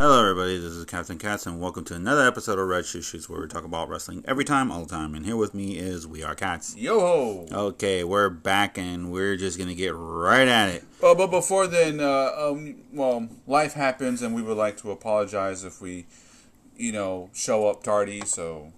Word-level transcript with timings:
Hello, 0.00 0.18
everybody. 0.18 0.56
This 0.56 0.72
is 0.72 0.86
Captain 0.86 1.18
Cats, 1.18 1.44
and 1.44 1.60
welcome 1.60 1.84
to 1.84 1.94
another 1.94 2.26
episode 2.26 2.58
of 2.58 2.66
Red 2.66 2.86
Shoe 2.86 3.02
Shoots, 3.02 3.28
where 3.28 3.38
we 3.38 3.46
talk 3.46 3.64
about 3.64 3.90
wrestling 3.90 4.24
every 4.26 4.46
time, 4.46 4.72
all 4.72 4.86
the 4.86 4.88
time. 4.88 5.14
And 5.14 5.26
here 5.26 5.36
with 5.36 5.52
me 5.52 5.76
is 5.76 6.06
We 6.06 6.22
Are 6.22 6.34
Cats. 6.34 6.74
Yo 6.74 6.98
ho! 6.98 7.46
Okay, 7.52 8.02
we're 8.02 8.30
back, 8.30 8.78
and 8.78 9.12
we're 9.12 9.36
just 9.36 9.58
gonna 9.58 9.74
get 9.74 9.92
right 9.94 10.48
at 10.48 10.70
it. 10.70 10.84
Uh, 11.02 11.14
but 11.14 11.26
before 11.26 11.66
then, 11.66 12.00
uh, 12.00 12.32
um, 12.34 12.76
well, 12.94 13.28
life 13.46 13.74
happens, 13.74 14.22
and 14.22 14.34
we 14.34 14.40
would 14.40 14.56
like 14.56 14.78
to 14.78 14.90
apologize 14.90 15.64
if 15.64 15.82
we, 15.82 16.06
you 16.78 16.92
know, 16.92 17.28
show 17.34 17.68
up 17.68 17.82
tardy. 17.82 18.22
So, 18.24 18.72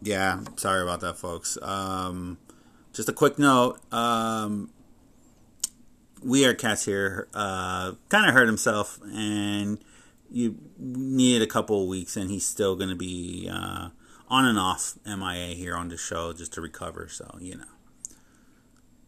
Yeah, 0.00 0.44
sorry 0.54 0.82
about 0.82 1.00
that, 1.00 1.16
folks. 1.16 1.58
Um, 1.60 2.38
just 2.92 3.08
a 3.08 3.12
quick 3.12 3.36
note. 3.36 3.80
Um, 3.92 4.70
we 6.22 6.44
Are 6.44 6.54
Cats 6.54 6.84
here 6.84 7.26
uh, 7.34 7.94
kind 8.10 8.28
of 8.28 8.32
hurt 8.32 8.46
himself, 8.46 9.00
and 9.12 9.80
you 10.30 10.56
need 10.78 11.42
a 11.42 11.46
couple 11.46 11.82
of 11.82 11.88
weeks, 11.88 12.16
and 12.16 12.30
he's 12.30 12.46
still 12.46 12.76
gonna 12.76 12.96
be 12.96 13.48
uh, 13.52 13.88
on 14.28 14.44
and 14.44 14.58
off 14.58 14.94
MIA 15.06 15.54
here 15.54 15.74
on 15.76 15.88
the 15.88 15.96
show 15.96 16.32
just 16.32 16.52
to 16.54 16.60
recover. 16.60 17.08
So 17.08 17.36
you 17.40 17.56
know. 17.56 17.64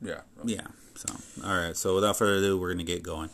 yeah. 0.01 0.21
Yeah. 0.45 0.67
So, 0.95 1.15
all 1.45 1.57
right. 1.57 1.77
So, 1.77 1.95
without 1.95 2.17
further 2.19 2.35
ado, 2.37 2.59
we're 2.61 2.71
gonna 2.73 2.85
get 2.85 3.03
going. 3.03 3.31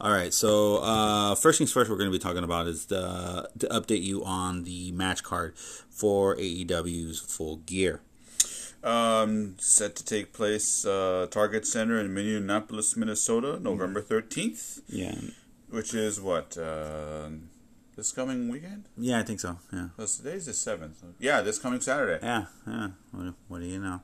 All 0.00 0.12
right. 0.12 0.32
So, 0.32 0.76
uh, 0.78 1.34
first 1.34 1.58
things 1.58 1.72
first, 1.72 1.90
we're 1.90 1.96
gonna 1.98 2.10
be 2.10 2.18
talking 2.18 2.44
about 2.44 2.66
is 2.68 2.86
the 2.86 3.48
to 3.58 3.66
update 3.68 4.02
you 4.02 4.24
on 4.24 4.64
the 4.64 4.92
match 4.92 5.22
card 5.22 5.54
for 5.56 6.36
AEW's 6.36 7.18
Full 7.20 7.56
Gear. 7.56 8.00
Um, 8.82 9.56
set 9.58 9.94
to 9.96 10.04
take 10.04 10.32
place 10.32 10.86
uh, 10.86 11.26
Target 11.30 11.66
Center 11.66 11.98
in 12.00 12.14
Minneapolis, 12.14 12.96
Minnesota, 12.96 13.58
November 13.60 14.00
thirteenth, 14.00 14.80
Yeah. 14.88 15.16
Which 15.70 15.94
is 15.94 16.20
what 16.20 16.56
uh, 16.58 17.28
this 17.96 18.12
coming 18.12 18.48
weekend. 18.48 18.84
Yeah, 18.96 19.18
I 19.18 19.22
think 19.22 19.40
so. 19.40 19.58
Yeah. 19.72 19.88
Because 19.96 20.16
today's 20.18 20.46
the 20.46 20.54
seventh. 20.54 21.02
Yeah, 21.18 21.40
this 21.40 21.58
coming 21.58 21.80
Saturday. 21.80 22.24
Yeah. 22.24 22.46
Yeah. 22.66 22.88
What, 23.12 23.34
what 23.48 23.60
do 23.60 23.66
you 23.66 23.78
know? 23.80 24.00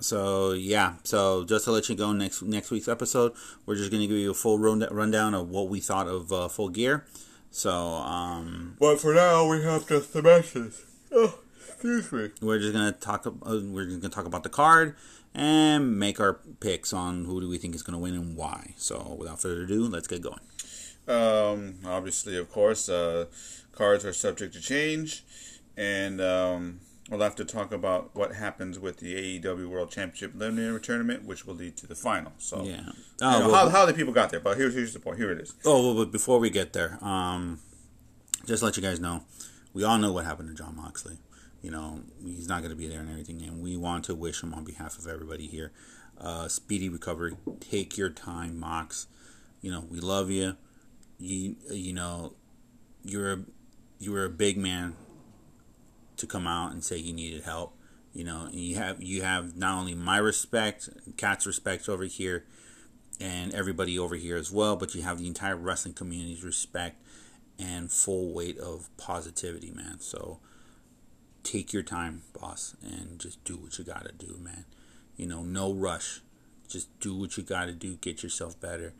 So 0.00 0.52
yeah, 0.52 0.94
so 1.04 1.44
just 1.44 1.64
to 1.64 1.70
let 1.72 1.88
you 1.88 1.94
go, 1.94 2.12
next 2.12 2.42
next 2.42 2.70
week's 2.70 2.88
episode, 2.88 3.32
we're 3.64 3.76
just 3.76 3.90
gonna 3.90 4.06
give 4.06 4.16
you 4.18 4.32
a 4.32 4.34
full 4.34 4.58
run- 4.58 4.86
rundown 4.90 5.34
of 5.34 5.48
what 5.48 5.68
we 5.68 5.80
thought 5.80 6.08
of 6.08 6.30
uh, 6.30 6.48
Full 6.48 6.68
Gear. 6.68 7.06
So 7.50 7.70
um, 7.72 8.76
But 8.78 9.00
for 9.00 9.14
now, 9.14 9.48
we 9.48 9.62
have 9.62 9.88
just 9.88 10.12
the 10.12 10.22
matches. 10.22 10.82
Oh, 11.10 11.38
excuse 11.68 12.10
me. 12.12 12.30
we're 12.42 12.58
just 12.58 12.72
gonna 12.74 12.92
talk. 12.92 13.26
Uh, 13.26 13.32
we're 13.64 13.86
just 13.86 14.00
gonna 14.00 14.12
talk 14.12 14.26
about 14.26 14.42
the 14.42 14.48
card 14.50 14.96
and 15.34 15.98
make 15.98 16.20
our 16.20 16.34
picks 16.60 16.92
on 16.92 17.24
who 17.24 17.40
do 17.40 17.48
we 17.48 17.58
think 17.58 17.74
is 17.74 17.82
gonna 17.82 17.98
win 17.98 18.14
and 18.14 18.36
why. 18.36 18.74
So 18.76 19.16
without 19.18 19.40
further 19.40 19.62
ado, 19.62 19.86
let's 19.88 20.06
get 20.08 20.22
going. 20.22 20.40
Um, 21.06 21.76
obviously, 21.84 22.36
of 22.36 22.50
course, 22.50 22.88
uh, 22.88 23.26
cards 23.72 24.04
are 24.04 24.12
subject 24.12 24.54
to 24.54 24.60
change, 24.60 25.24
and 25.76 26.20
um, 26.20 26.80
we'll 27.10 27.20
have 27.20 27.34
to 27.36 27.44
talk 27.44 27.72
about 27.72 28.14
what 28.14 28.34
happens 28.34 28.78
with 28.78 28.98
the 28.98 29.14
AEW 29.40 29.68
World 29.68 29.90
Championship 29.90 30.34
Eliminator 30.34 30.80
Tournament, 30.82 31.24
which 31.24 31.46
will 31.46 31.54
lead 31.56 31.76
to 31.78 31.86
the 31.86 31.94
final. 31.94 32.32
So, 32.38 32.62
Yeah. 32.64 32.70
you 32.70 32.76
know, 32.76 32.92
Oh, 33.20 33.50
well, 33.50 33.54
how, 33.54 33.68
how 33.68 33.86
the 33.86 33.92
people 33.92 34.14
got 34.14 34.30
there, 34.30 34.40
but 34.40 34.56
here's 34.56 34.74
here's 34.74 34.94
the 34.94 35.00
point. 35.00 35.18
Here 35.18 35.30
it 35.30 35.40
is. 35.40 35.54
oh, 35.66 35.82
well, 35.94 36.04
but 36.04 36.10
before 36.12 36.38
we 36.38 36.48
get 36.48 36.72
there, 36.72 36.98
um, 37.04 37.60
just 38.46 38.60
to 38.60 38.66
let 38.66 38.76
you 38.76 38.82
guys 38.82 38.98
know, 39.00 39.24
we 39.74 39.84
all 39.84 39.98
know 39.98 40.12
what 40.12 40.24
happened 40.24 40.48
to 40.48 40.54
Jon 40.54 40.76
Moxley. 40.76 41.18
You 41.64 41.70
know, 41.70 42.02
he's 42.22 42.46
not 42.46 42.60
going 42.60 42.72
to 42.72 42.76
be 42.76 42.88
there 42.88 43.00
and 43.00 43.08
everything, 43.08 43.40
and 43.40 43.62
we 43.62 43.74
want 43.74 44.04
to 44.04 44.14
wish 44.14 44.42
him 44.42 44.52
on 44.52 44.64
behalf 44.64 44.98
of 44.98 45.06
everybody 45.06 45.46
here, 45.46 45.72
uh, 46.18 46.46
speedy 46.46 46.90
recovery. 46.90 47.38
Take 47.58 47.96
your 47.96 48.10
time, 48.10 48.60
Mox. 48.60 49.06
You 49.62 49.70
know, 49.70 49.86
we 49.88 49.98
love 49.98 50.30
you. 50.30 50.56
You, 51.18 51.56
you 51.70 51.94
know, 51.94 52.34
you're 53.02 53.32
a, 53.32 53.38
you 53.98 54.12
were 54.12 54.26
a 54.26 54.28
big 54.28 54.58
man 54.58 54.94
to 56.18 56.26
come 56.26 56.46
out 56.46 56.72
and 56.72 56.84
say 56.84 56.98
you 56.98 57.14
needed 57.14 57.44
help. 57.44 57.74
You 58.12 58.24
know, 58.24 58.42
and 58.42 58.56
you 58.56 58.76
have 58.76 59.02
you 59.02 59.22
have 59.22 59.56
not 59.56 59.78
only 59.78 59.94
my 59.94 60.18
respect, 60.18 60.90
Cat's 61.16 61.46
respect 61.46 61.88
over 61.88 62.04
here, 62.04 62.44
and 63.18 63.54
everybody 63.54 63.98
over 63.98 64.16
here 64.16 64.36
as 64.36 64.52
well, 64.52 64.76
but 64.76 64.94
you 64.94 65.00
have 65.00 65.16
the 65.16 65.26
entire 65.26 65.56
wrestling 65.56 65.94
community's 65.94 66.44
respect 66.44 67.02
and 67.58 67.90
full 67.90 68.34
weight 68.34 68.58
of 68.58 68.94
positivity, 68.98 69.70
man. 69.70 69.98
So 70.00 70.40
take 71.44 71.72
your 71.72 71.82
time, 71.84 72.22
boss, 72.38 72.74
and 72.82 73.20
just 73.20 73.44
do 73.44 73.56
what 73.56 73.78
you 73.78 73.84
gotta 73.84 74.12
do, 74.12 74.36
man. 74.40 74.64
You 75.16 75.26
know, 75.26 75.42
no 75.42 75.72
rush. 75.72 76.20
Just 76.68 76.98
do 76.98 77.14
what 77.14 77.36
you 77.36 77.44
gotta 77.44 77.72
do, 77.72 77.96
get 77.96 78.22
yourself 78.22 78.58
better, 78.60 78.94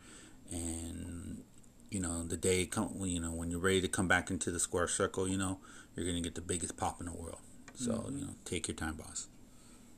and 0.49 1.43
you 1.89 1.99
know 1.99 2.23
the 2.23 2.37
day 2.37 2.65
come, 2.65 2.93
you 3.01 3.19
know 3.19 3.31
when 3.31 3.51
you're 3.51 3.59
ready 3.59 3.81
to 3.81 3.87
come 3.87 4.07
back 4.07 4.29
into 4.29 4.51
the 4.51 4.59
square 4.59 4.87
circle, 4.87 5.27
you 5.27 5.37
know 5.37 5.59
you're 5.95 6.05
gonna 6.05 6.21
get 6.21 6.35
the 6.35 6.41
biggest 6.41 6.77
pop 6.77 7.01
in 7.01 7.07
the 7.07 7.11
world. 7.11 7.39
So 7.73 8.09
you 8.13 8.21
know, 8.21 8.35
take 8.45 8.67
your 8.67 8.75
time, 8.75 8.95
boss. 8.95 9.27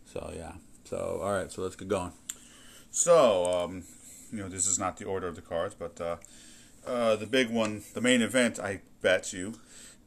So 0.05 0.33
yeah. 0.35 0.53
So 0.85 1.19
all 1.21 1.33
right, 1.33 1.51
so 1.51 1.61
let's 1.61 1.75
get 1.75 1.89
going. 1.89 2.13
So, 2.89 3.45
um, 3.45 3.83
you 4.31 4.39
know, 4.39 4.49
this 4.49 4.65
is 4.65 4.79
not 4.79 4.97
the 4.97 5.05
order 5.05 5.27
of 5.27 5.35
the 5.35 5.41
cards, 5.41 5.75
but 5.77 5.99
uh, 6.01 6.15
uh, 6.85 7.15
the 7.15 7.27
big 7.27 7.49
one, 7.49 7.83
the 7.93 8.01
main 8.01 8.21
event, 8.21 8.59
I 8.59 8.81
bet 9.01 9.33
you, 9.33 9.55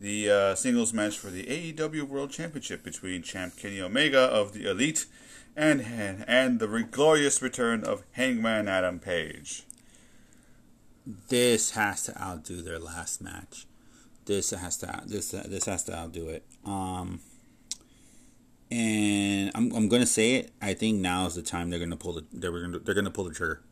the 0.00 0.30
uh, 0.30 0.54
singles 0.54 0.92
match 0.94 1.18
for 1.18 1.28
the 1.28 1.44
AEW 1.44 2.04
World 2.04 2.30
Championship 2.30 2.82
between 2.82 3.22
Champ 3.22 3.56
Kenny 3.56 3.80
Omega 3.80 4.20
of 4.20 4.52
the 4.54 4.68
Elite 4.68 5.04
and 5.54 5.82
and, 6.26 6.58
the 6.58 6.86
glorious 6.90 7.42
return 7.42 7.84
of 7.84 8.02
Hangman 8.12 8.66
Adam 8.66 8.98
Page. 8.98 9.64
this 11.28 11.72
has 11.72 12.04
to 12.04 12.18
outdo 12.20 12.62
their 12.62 12.78
last 12.78 13.20
match. 13.20 13.66
This 14.24 14.50
has 14.50 14.78
to 14.78 15.02
this 15.06 15.32
this 15.32 15.66
has 15.66 15.84
to 15.84 15.94
outdo 15.94 16.28
it. 16.28 16.46
Um, 16.64 17.20
and 18.70 19.50
I'm 19.54 19.72
I'm 19.72 19.88
gonna 19.88 20.06
say 20.06 20.36
it. 20.36 20.52
I 20.62 20.72
think 20.74 21.00
now 21.00 21.26
is 21.26 21.34
the 21.34 21.42
time 21.42 21.68
they're 21.68 21.80
gonna 21.80 21.96
pull 21.96 22.14
the 22.14 22.24
they're 22.32 22.52
gonna 22.52 22.78
they're 22.78 22.94
gonna 22.94 23.10
pull 23.10 23.24
the 23.24 23.34
trigger. 23.34 23.62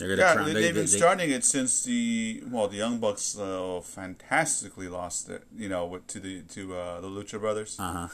They're 0.00 0.08
gonna 0.08 0.22
Yeah, 0.22 0.34
try- 0.34 0.44
they, 0.46 0.52
they- 0.54 0.60
they've 0.62 0.74
been 0.74 0.82
they- 0.86 0.96
starting 0.98 1.30
it 1.30 1.44
since 1.44 1.84
the 1.84 2.42
well, 2.48 2.66
the 2.68 2.78
Young 2.78 2.98
Bucks 2.98 3.38
uh, 3.38 3.80
fantastically 3.84 4.88
lost 4.88 5.28
it, 5.28 5.44
you 5.56 5.68
know, 5.68 5.84
with, 5.86 6.06
to 6.08 6.18
the 6.20 6.40
to 6.54 6.74
uh, 6.74 7.00
the 7.00 7.06
Lucha 7.08 7.38
Brothers. 7.38 7.76
Uh-huh. 7.78 8.08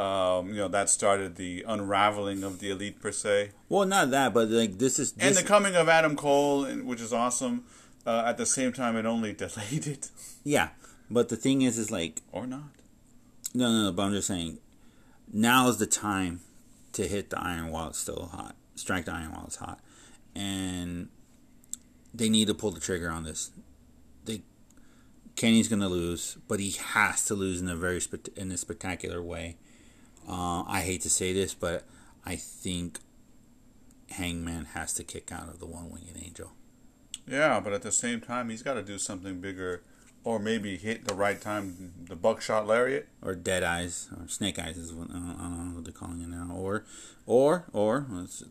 Um, 0.00 0.48
you 0.48 0.54
know 0.56 0.68
that 0.68 0.88
started 0.88 1.36
the 1.36 1.64
unraveling 1.68 2.42
of 2.44 2.60
the 2.60 2.70
Elite 2.70 3.00
per 3.00 3.12
se. 3.12 3.50
Well, 3.68 3.84
not 3.86 4.10
that, 4.10 4.32
but 4.34 4.48
like 4.48 4.78
this 4.78 4.98
is 4.98 5.12
and 5.18 5.34
the 5.34 5.42
coming 5.42 5.74
of 5.74 5.88
Adam 5.88 6.16
Cole, 6.16 6.64
which 6.66 7.00
is 7.00 7.12
awesome. 7.12 7.64
Uh, 8.06 8.24
at 8.26 8.36
the 8.36 8.46
same 8.46 8.72
time, 8.72 8.96
it 8.96 9.06
only 9.06 9.32
delayed 9.44 9.86
it, 9.86 10.10
yeah. 10.44 10.68
But 11.10 11.28
the 11.28 11.36
thing 11.36 11.62
is, 11.62 11.78
is 11.78 11.90
like 11.90 12.20
or 12.30 12.46
not. 12.46 12.70
no, 13.54 13.70
no, 13.70 13.82
no. 13.84 13.92
But 13.92 14.02
I'm 14.04 14.12
just 14.12 14.28
saying, 14.28 14.58
now 15.32 15.68
is 15.68 15.76
the 15.78 15.86
time 15.86 16.40
to 16.94 17.06
hit 17.06 17.28
the 17.30 17.38
iron 17.40 17.70
while 17.70 17.88
it's 17.88 17.98
still 17.98 18.30
hot. 18.32 18.54
Strike 18.76 19.04
the 19.04 19.12
iron 19.12 19.32
while 19.32 19.44
it's 19.46 19.56
hot, 19.56 19.78
and 20.34 21.08
they 22.14 22.28
need 22.28 22.48
to 22.48 22.54
pull 22.54 22.70
the 22.70 22.80
trigger 22.80 23.10
on 23.10 23.24
this. 23.24 23.50
They 24.24 24.42
Kenny's 25.36 25.68
gonna 25.68 25.88
lose, 25.88 26.36
but 26.48 26.60
he 26.60 26.72
has 26.72 27.24
to 27.26 27.34
lose 27.34 27.60
in 27.60 27.68
a 27.68 27.76
very 27.76 28.00
in 28.36 28.50
a 28.50 28.56
spectacular 28.56 29.22
way. 29.22 29.56
Uh, 30.28 30.62
I 30.66 30.82
hate 30.82 31.00
to 31.02 31.10
say 31.10 31.32
this, 31.32 31.54
but 31.54 31.84
I 32.24 32.36
think 32.36 32.98
Hangman 34.10 34.66
has 34.66 34.94
to 34.94 35.04
kick 35.04 35.32
out 35.32 35.48
of 35.48 35.58
the 35.58 35.66
one 35.66 35.90
winged 35.90 36.16
angel. 36.22 36.52
Yeah, 37.26 37.60
but 37.60 37.72
at 37.72 37.82
the 37.82 37.92
same 37.92 38.20
time, 38.20 38.50
he's 38.50 38.62
got 38.62 38.74
to 38.74 38.82
do 38.82 38.98
something 38.98 39.40
bigger, 39.40 39.82
or 40.24 40.38
maybe 40.38 40.76
hit 40.76 41.06
the 41.06 41.14
right 41.14 41.40
time. 41.40 41.92
The 42.08 42.16
buckshot 42.16 42.66
lariat. 42.66 43.08
or 43.22 43.34
dead 43.34 43.62
eyes 43.62 44.08
or 44.16 44.28
snake 44.28 44.58
eyes 44.58 44.76
is 44.76 44.92
what 44.92 45.10
I 45.10 45.14
don't, 45.14 45.36
I 45.38 45.42
don't 45.44 45.68
know 45.68 45.74
what 45.76 45.84
they're 45.84 45.92
calling 45.92 46.20
it 46.20 46.28
now 46.28 46.52
or 46.54 46.84
or 47.26 47.64
or 47.72 48.06
let's 48.10 48.44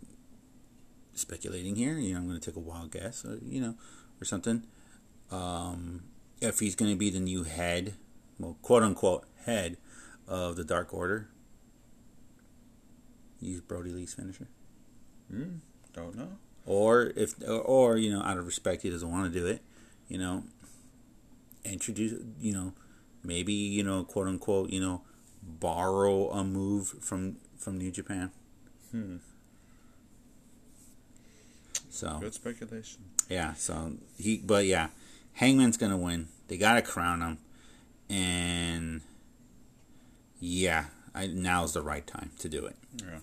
speculating 1.13 1.75
here 1.75 1.93
you 1.97 2.13
know 2.13 2.19
I'm 2.19 2.27
going 2.27 2.39
to 2.39 2.45
take 2.45 2.55
a 2.55 2.59
wild 2.59 2.91
guess 2.91 3.25
or 3.25 3.37
you 3.43 3.59
know 3.61 3.75
or 4.21 4.25
something 4.25 4.63
um, 5.31 6.03
if 6.41 6.59
he's 6.59 6.75
going 6.75 6.91
to 6.91 6.97
be 6.97 7.09
the 7.09 7.19
new 7.19 7.43
head 7.43 7.93
well 8.39 8.57
quote 8.61 8.83
unquote 8.83 9.25
head 9.45 9.77
of 10.27 10.55
the 10.55 10.63
Dark 10.63 10.93
Order 10.93 11.29
use 13.39 13.61
Brodie 13.61 13.91
Lee's 13.91 14.13
finisher 14.13 14.47
Hmm. 15.29 15.57
Don't 15.93 16.15
know. 16.17 16.37
or 16.65 17.13
if 17.15 17.35
or, 17.47 17.59
or 17.61 17.97
you 17.97 18.11
know 18.11 18.21
out 18.21 18.37
of 18.37 18.45
respect 18.45 18.81
he 18.81 18.89
doesn't 18.89 19.09
want 19.09 19.31
to 19.31 19.39
do 19.39 19.45
it 19.45 19.61
you 20.09 20.17
know 20.17 20.43
introduce 21.63 22.13
you 22.39 22.53
know 22.53 22.73
maybe 23.23 23.53
you 23.53 23.83
know 23.83 24.03
quote 24.03 24.27
unquote 24.27 24.69
you 24.71 24.79
know 24.81 25.01
borrow 25.41 26.29
a 26.31 26.43
move 26.43 26.87
from 27.01 27.37
from 27.57 27.77
New 27.77 27.91
Japan 27.91 28.31
Hmm. 28.91 29.17
So 31.91 32.17
Good 32.19 32.33
speculation. 32.33 33.01
yeah 33.29 33.53
so 33.53 33.93
he 34.17 34.37
but 34.37 34.65
yeah 34.65 34.87
Hangman's 35.33 35.77
gonna 35.77 35.97
win 35.97 36.27
they 36.47 36.57
gotta 36.57 36.81
crown 36.81 37.21
him 37.21 37.37
and 38.09 39.01
yeah 40.39 40.85
I, 41.13 41.27
now's 41.27 41.73
the 41.73 41.81
right 41.81 42.05
time 42.05 42.31
to 42.39 42.49
do 42.49 42.65
it 42.65 42.75
Yeah. 42.97 43.19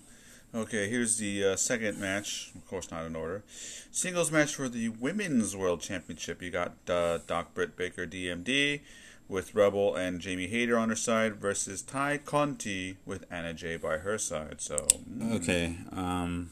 Okay, 0.54 0.88
here's 0.88 1.18
the 1.18 1.44
uh, 1.44 1.56
second 1.56 2.00
match. 2.00 2.52
Of 2.54 2.66
course, 2.66 2.90
not 2.90 3.04
in 3.04 3.14
order. 3.14 3.44
Singles 3.90 4.32
match 4.32 4.54
for 4.54 4.66
the 4.66 4.88
Women's 4.88 5.54
World 5.54 5.82
Championship. 5.82 6.40
You 6.40 6.50
got 6.50 6.72
uh, 6.88 7.18
Doc 7.26 7.52
Britt 7.52 7.76
Baker, 7.76 8.06
DMD, 8.06 8.80
with 9.28 9.54
Rebel 9.54 9.94
and 9.94 10.22
Jamie 10.22 10.46
Hayter 10.46 10.78
on 10.78 10.88
her 10.88 10.96
side 10.96 11.36
versus 11.36 11.82
Tay 11.82 12.18
Conti 12.24 12.96
with 13.04 13.26
Anna 13.30 13.52
Jay 13.52 13.76
by 13.76 13.98
her 13.98 14.16
side. 14.16 14.62
So 14.62 14.86
mm, 15.06 15.34
Okay. 15.36 15.76
Um. 15.92 16.50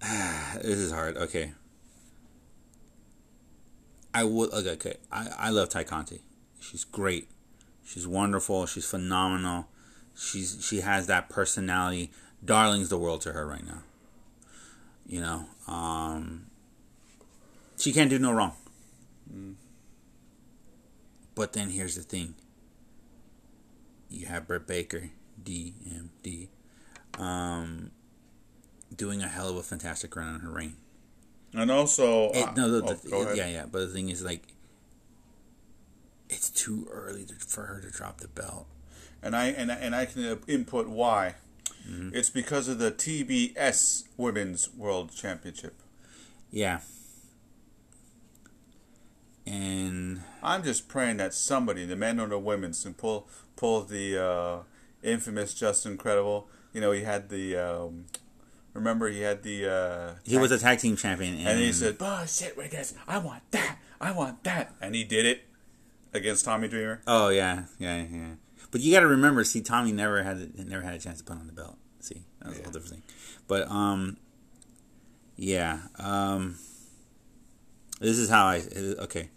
this 0.62 0.78
is 0.78 0.92
hard. 0.92 1.16
Okay. 1.16 1.52
I 4.14 4.24
would 4.24 4.52
okay. 4.52 4.70
okay. 4.70 4.96
I 5.12 5.28
I 5.38 5.50
love 5.50 5.68
Tay 5.68 5.84
Conti. 5.84 6.22
She's 6.60 6.84
great. 6.84 7.28
She's 7.84 8.06
wonderful. 8.06 8.66
She's 8.66 8.88
phenomenal. 8.88 9.68
She's 10.16 10.64
she 10.64 10.80
has 10.80 11.06
that 11.06 11.28
personality. 11.28 12.10
Darling's 12.44 12.88
the 12.88 12.98
world 12.98 13.20
to 13.22 13.32
her 13.32 13.46
right 13.46 13.64
now. 13.64 13.82
You 15.06 15.20
know. 15.20 15.46
Um. 15.66 16.46
She 17.78 17.92
can't 17.92 18.10
do 18.10 18.18
no 18.18 18.32
wrong. 18.32 18.54
Mm. 19.32 19.54
But 21.34 21.52
then 21.52 21.70
here's 21.70 21.94
the 21.94 22.02
thing. 22.02 22.34
You 24.10 24.26
have 24.26 24.48
Britt 24.48 24.66
Baker, 24.66 25.10
DMD, 25.42 26.48
um, 27.18 27.90
doing 28.94 29.22
a 29.22 29.28
hell 29.28 29.48
of 29.48 29.56
a 29.56 29.62
fantastic 29.62 30.14
run 30.16 30.28
on 30.34 30.40
her 30.40 30.50
reign. 30.50 30.76
and 31.54 31.70
also 31.70 32.30
It, 32.30 32.48
uh, 32.48 32.52
no, 32.54 32.70
the, 32.80 32.82
oh, 32.86 32.94
the- 32.94 33.16
ahead. 33.16 33.36
yeah, 33.36 33.48
yeah. 33.48 33.66
But 33.70 33.80
the 33.80 33.88
thing 33.88 34.08
is, 34.08 34.22
like, 34.22 34.42
it's 36.28 36.50
too 36.50 36.88
early 36.90 37.24
to, 37.24 37.34
for 37.34 37.64
her 37.66 37.80
to 37.80 37.90
drop 37.90 38.20
the 38.20 38.28
belt. 38.28 38.66
and 39.22 39.34
I 39.34 39.46
and 39.46 39.72
I- 39.72 39.76
and 39.76 39.94
I 39.96 40.04
can 40.06 40.24
uh, 40.24 40.36
input 40.46 40.88
why. 40.88 41.34
Mm-hmm. 41.88 42.14
It's 42.14 42.28
because 42.30 42.68
of 42.68 42.78
the 42.78 42.90
TBS 42.92 44.04
Women's 44.18 44.72
World 44.74 45.10
Championship. 45.14 45.80
Yeah. 46.50 46.80
And 49.46 50.20
I'm 50.42 50.62
just 50.62 50.88
praying 50.88 51.16
that 51.18 51.32
somebody, 51.32 51.86
the 51.86 51.96
men 51.96 52.20
or 52.20 52.28
the 52.28 52.38
women, 52.38 52.72
can 52.74 52.94
pull 52.94 53.26
pull 53.56 53.82
the 53.82 54.22
uh, 54.22 54.58
infamous 55.02 55.54
Justin 55.54 55.96
Credible. 55.96 56.48
You 56.74 56.80
know, 56.82 56.92
he 56.92 57.02
had 57.02 57.30
the 57.30 57.56
um, 57.56 58.04
remember 58.78 59.08
he 59.08 59.20
had 59.20 59.42
the 59.42 59.70
uh, 59.70 60.14
he 60.24 60.38
was 60.38 60.50
a 60.50 60.58
tag 60.58 60.78
team 60.78 60.96
champion, 60.96 61.34
and, 61.34 61.48
and 61.48 61.60
he 61.60 61.72
said, 61.72 61.96
"Oh 62.00 62.24
shit, 62.26 62.56
with 62.56 62.70
this, 62.70 62.94
I 63.06 63.18
want 63.18 63.42
that, 63.50 63.78
I 64.00 64.12
want 64.12 64.44
that," 64.44 64.74
and 64.80 64.94
he 64.94 65.04
did 65.04 65.26
it 65.26 65.42
against 66.12 66.44
Tommy 66.44 66.68
Dreamer. 66.68 67.02
"Oh 67.06 67.28
yeah, 67.28 67.64
yeah, 67.78 68.04
yeah." 68.10 68.34
But 68.70 68.82
you 68.82 68.92
got 68.92 69.00
to 69.00 69.06
remember, 69.06 69.44
see, 69.44 69.62
Tommy 69.62 69.92
never 69.92 70.22
had 70.22 70.58
never 70.66 70.82
had 70.82 70.94
a 70.94 70.98
chance 70.98 71.18
to 71.18 71.24
put 71.24 71.36
on 71.36 71.46
the 71.46 71.52
belt. 71.52 71.78
See, 72.00 72.24
that 72.40 72.48
was 72.48 72.58
a 72.58 72.62
whole 72.62 72.72
different 72.72 72.94
thing. 72.94 73.02
But 73.46 73.70
um, 73.70 74.18
yeah, 75.36 75.80
um, 75.98 76.58
this 78.00 78.18
is 78.18 78.28
how 78.28 78.46
I 78.46 78.62
okay. 79.00 79.30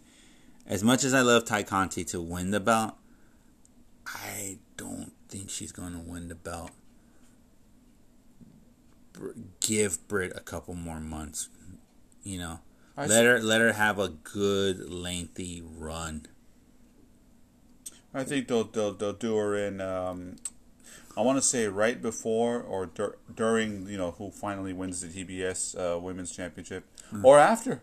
As 0.67 0.83
much 0.83 1.03
as 1.03 1.13
I 1.13 1.21
love 1.21 1.45
Tay 1.45 1.63
Conti 1.63 2.03
to 2.05 2.21
win 2.21 2.51
the 2.51 2.59
belt, 2.59 2.95
I 4.05 4.59
don't 4.77 5.11
think 5.27 5.49
she's 5.49 5.71
going 5.71 5.93
to 5.93 5.99
win 5.99 6.27
the 6.27 6.35
belt. 6.35 6.71
Give 9.59 10.07
Britt 10.07 10.33
a 10.35 10.39
couple 10.39 10.73
more 10.73 10.99
months, 10.99 11.49
you 12.23 12.39
know. 12.39 12.59
I 12.97 13.05
let 13.07 13.25
her 13.25 13.39
let 13.39 13.61
her 13.61 13.73
have 13.73 13.99
a 13.99 14.09
good 14.09 14.89
lengthy 14.89 15.61
run. 15.63 16.27
I 18.13 18.23
think 18.23 18.47
they'll 18.47 18.65
they'll, 18.65 18.93
they'll 18.93 19.13
do 19.13 19.35
her 19.37 19.55
in. 19.55 19.79
Um, 19.81 20.35
I 21.17 21.21
want 21.21 21.37
to 21.37 21.41
say 21.41 21.67
right 21.67 22.01
before 22.01 22.61
or 22.61 22.85
dur- 22.85 23.17
during 23.33 23.87
you 23.87 23.97
know 23.97 24.11
who 24.11 24.31
finally 24.31 24.73
wins 24.73 25.01
the 25.01 25.07
TBS 25.07 25.75
uh, 25.95 25.99
Women's 25.99 26.31
Championship 26.35 26.85
or 27.23 27.37
after. 27.39 27.81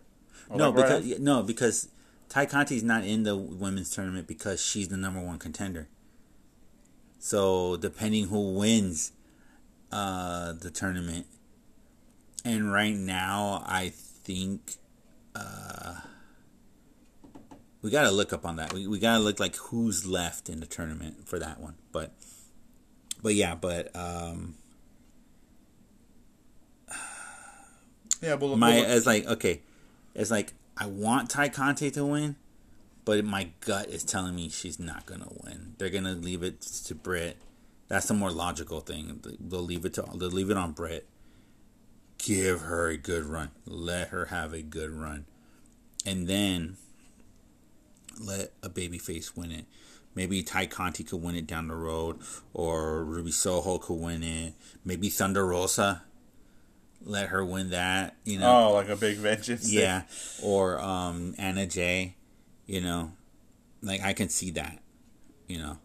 Or 0.48 0.56
No, 0.56 0.70
like 0.70 0.76
right 0.76 0.82
because 1.02 1.12
after. 1.12 1.22
no, 1.22 1.42
because 1.42 1.88
Tay 2.28 2.46
Conti's 2.46 2.82
not 2.82 3.04
in 3.04 3.22
the 3.22 3.36
women's 3.36 3.90
tournament 3.94 4.26
because 4.26 4.62
she's 4.64 4.88
the 4.88 4.96
number 4.96 5.20
one 5.20 5.38
contender. 5.38 5.88
So 7.18 7.76
depending 7.76 8.28
who 8.28 8.52
wins 8.54 9.12
uh, 9.92 10.52
the 10.52 10.70
tournament, 10.70 11.26
and 12.44 12.72
right 12.72 12.94
now 12.94 13.62
I 13.66 13.90
think 13.90 14.74
uh, 15.34 15.94
we 17.82 17.90
gotta 17.90 18.10
look 18.10 18.32
up 18.32 18.44
on 18.44 18.56
that. 18.56 18.72
We 18.72 18.86
we 18.86 18.98
gotta 18.98 19.22
look 19.22 19.40
like 19.40 19.56
who's 19.56 20.06
left 20.06 20.48
in 20.48 20.60
the 20.60 20.66
tournament 20.66 21.28
for 21.28 21.38
that 21.38 21.60
one. 21.60 21.74
But 21.92 22.12
but 23.22 23.34
yeah, 23.34 23.54
but 23.54 23.94
um, 23.96 24.56
yeah, 28.22 28.36
but 28.36 28.56
my 28.56 28.80
but- 28.80 28.90
it's 28.90 29.06
like 29.06 29.26
okay, 29.26 29.62
it's 30.14 30.30
like 30.30 30.52
I 30.76 30.86
want 30.86 31.30
Tay 31.30 31.48
Conti 31.48 31.90
to 31.92 32.04
win, 32.04 32.36
but 33.04 33.24
my 33.24 33.50
gut 33.60 33.88
is 33.88 34.04
telling 34.04 34.34
me 34.34 34.48
she's 34.48 34.78
not 34.78 35.06
gonna 35.06 35.28
win. 35.44 35.74
They're 35.78 35.90
gonna 35.90 36.14
leave 36.14 36.42
it 36.42 36.60
to 36.60 36.94
Britt. 36.94 37.36
That's 37.88 38.06
the 38.06 38.14
more 38.14 38.30
logical 38.30 38.80
thing. 38.80 39.20
They'll 39.40 39.62
leave 39.62 39.84
it 39.84 39.94
to 39.94 40.04
they'll 40.14 40.28
leave 40.28 40.50
it 40.50 40.56
on 40.56 40.72
Britt. 40.72 41.08
Give 42.18 42.62
her 42.62 42.88
a 42.88 42.96
good 42.96 43.24
run. 43.24 43.50
Let 43.64 44.08
her 44.08 44.26
have 44.26 44.52
a 44.52 44.62
good 44.62 44.90
run, 44.90 45.24
and 46.04 46.28
then 46.28 46.76
let 48.20 48.52
a 48.62 48.68
babyface 48.68 49.36
win 49.36 49.52
it. 49.52 49.64
Maybe 50.14 50.42
Tay 50.42 50.66
Conti 50.66 51.04
could 51.04 51.22
win 51.22 51.36
it 51.36 51.46
down 51.46 51.68
the 51.68 51.76
road, 51.76 52.18
or 52.52 53.04
Ruby 53.04 53.30
Soho 53.30 53.78
could 53.78 54.00
win 54.00 54.22
it. 54.22 54.54
Maybe 54.84 55.08
Thunder 55.08 55.46
Rosa. 55.46 56.02
Let 57.04 57.28
her 57.28 57.44
win 57.44 57.70
that. 57.70 58.16
You 58.24 58.40
know. 58.40 58.68
oh, 58.68 58.72
like 58.72 58.88
a 58.88 58.96
big 58.96 59.18
vengeance. 59.18 59.70
thing. 59.70 59.78
Yeah, 59.78 60.02
or 60.42 60.80
um, 60.80 61.34
Anna 61.38 61.66
Jay. 61.66 62.16
You 62.66 62.80
know, 62.80 63.12
like 63.80 64.02
I 64.02 64.12
can 64.12 64.28
see 64.28 64.50
that. 64.50 64.80
You 65.46 65.58
know, 65.58 65.78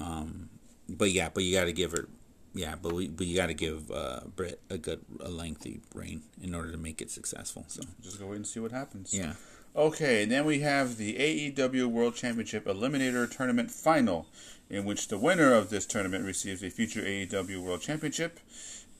um, 0.00 0.45
but 0.88 1.10
yeah, 1.10 1.28
but 1.32 1.42
you 1.44 1.54
got 1.56 1.64
to 1.64 1.72
give 1.72 1.92
her, 1.92 2.08
yeah, 2.54 2.74
but 2.80 2.92
we 2.92 3.08
but 3.08 3.26
you 3.26 3.36
got 3.36 3.46
to 3.46 3.54
give 3.54 3.90
uh, 3.90 4.20
Britt 4.34 4.60
a 4.70 4.78
good 4.78 5.00
a 5.20 5.28
lengthy 5.28 5.80
reign 5.94 6.22
in 6.42 6.54
order 6.54 6.70
to 6.72 6.78
make 6.78 7.00
it 7.02 7.10
successful. 7.10 7.64
So 7.68 7.82
Just 8.02 8.18
go 8.20 8.26
wait 8.26 8.36
and 8.36 8.46
see 8.46 8.60
what 8.60 8.72
happens. 8.72 9.12
yeah, 9.12 9.34
Okay, 9.74 10.22
and 10.22 10.32
then 10.32 10.46
we 10.46 10.60
have 10.60 10.96
the 10.96 11.16
AEW 11.16 11.86
World 11.86 12.14
Championship 12.14 12.64
Eliminator 12.64 13.30
Tournament 13.30 13.70
Final, 13.70 14.26
in 14.70 14.84
which 14.86 15.08
the 15.08 15.18
winner 15.18 15.52
of 15.52 15.68
this 15.68 15.84
tournament 15.84 16.24
receives 16.24 16.62
a 16.62 16.70
future 16.70 17.02
AEW 17.02 17.58
World 17.62 17.82
Championship, 17.82 18.40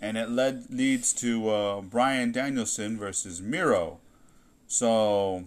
and 0.02 0.18
it 0.18 0.28
led 0.28 0.66
leads 0.68 1.14
to 1.14 1.48
uh, 1.48 1.80
Bryan 1.80 2.30
Danielson 2.30 2.98
versus 2.98 3.40
Miro. 3.40 4.00
So, 4.66 5.44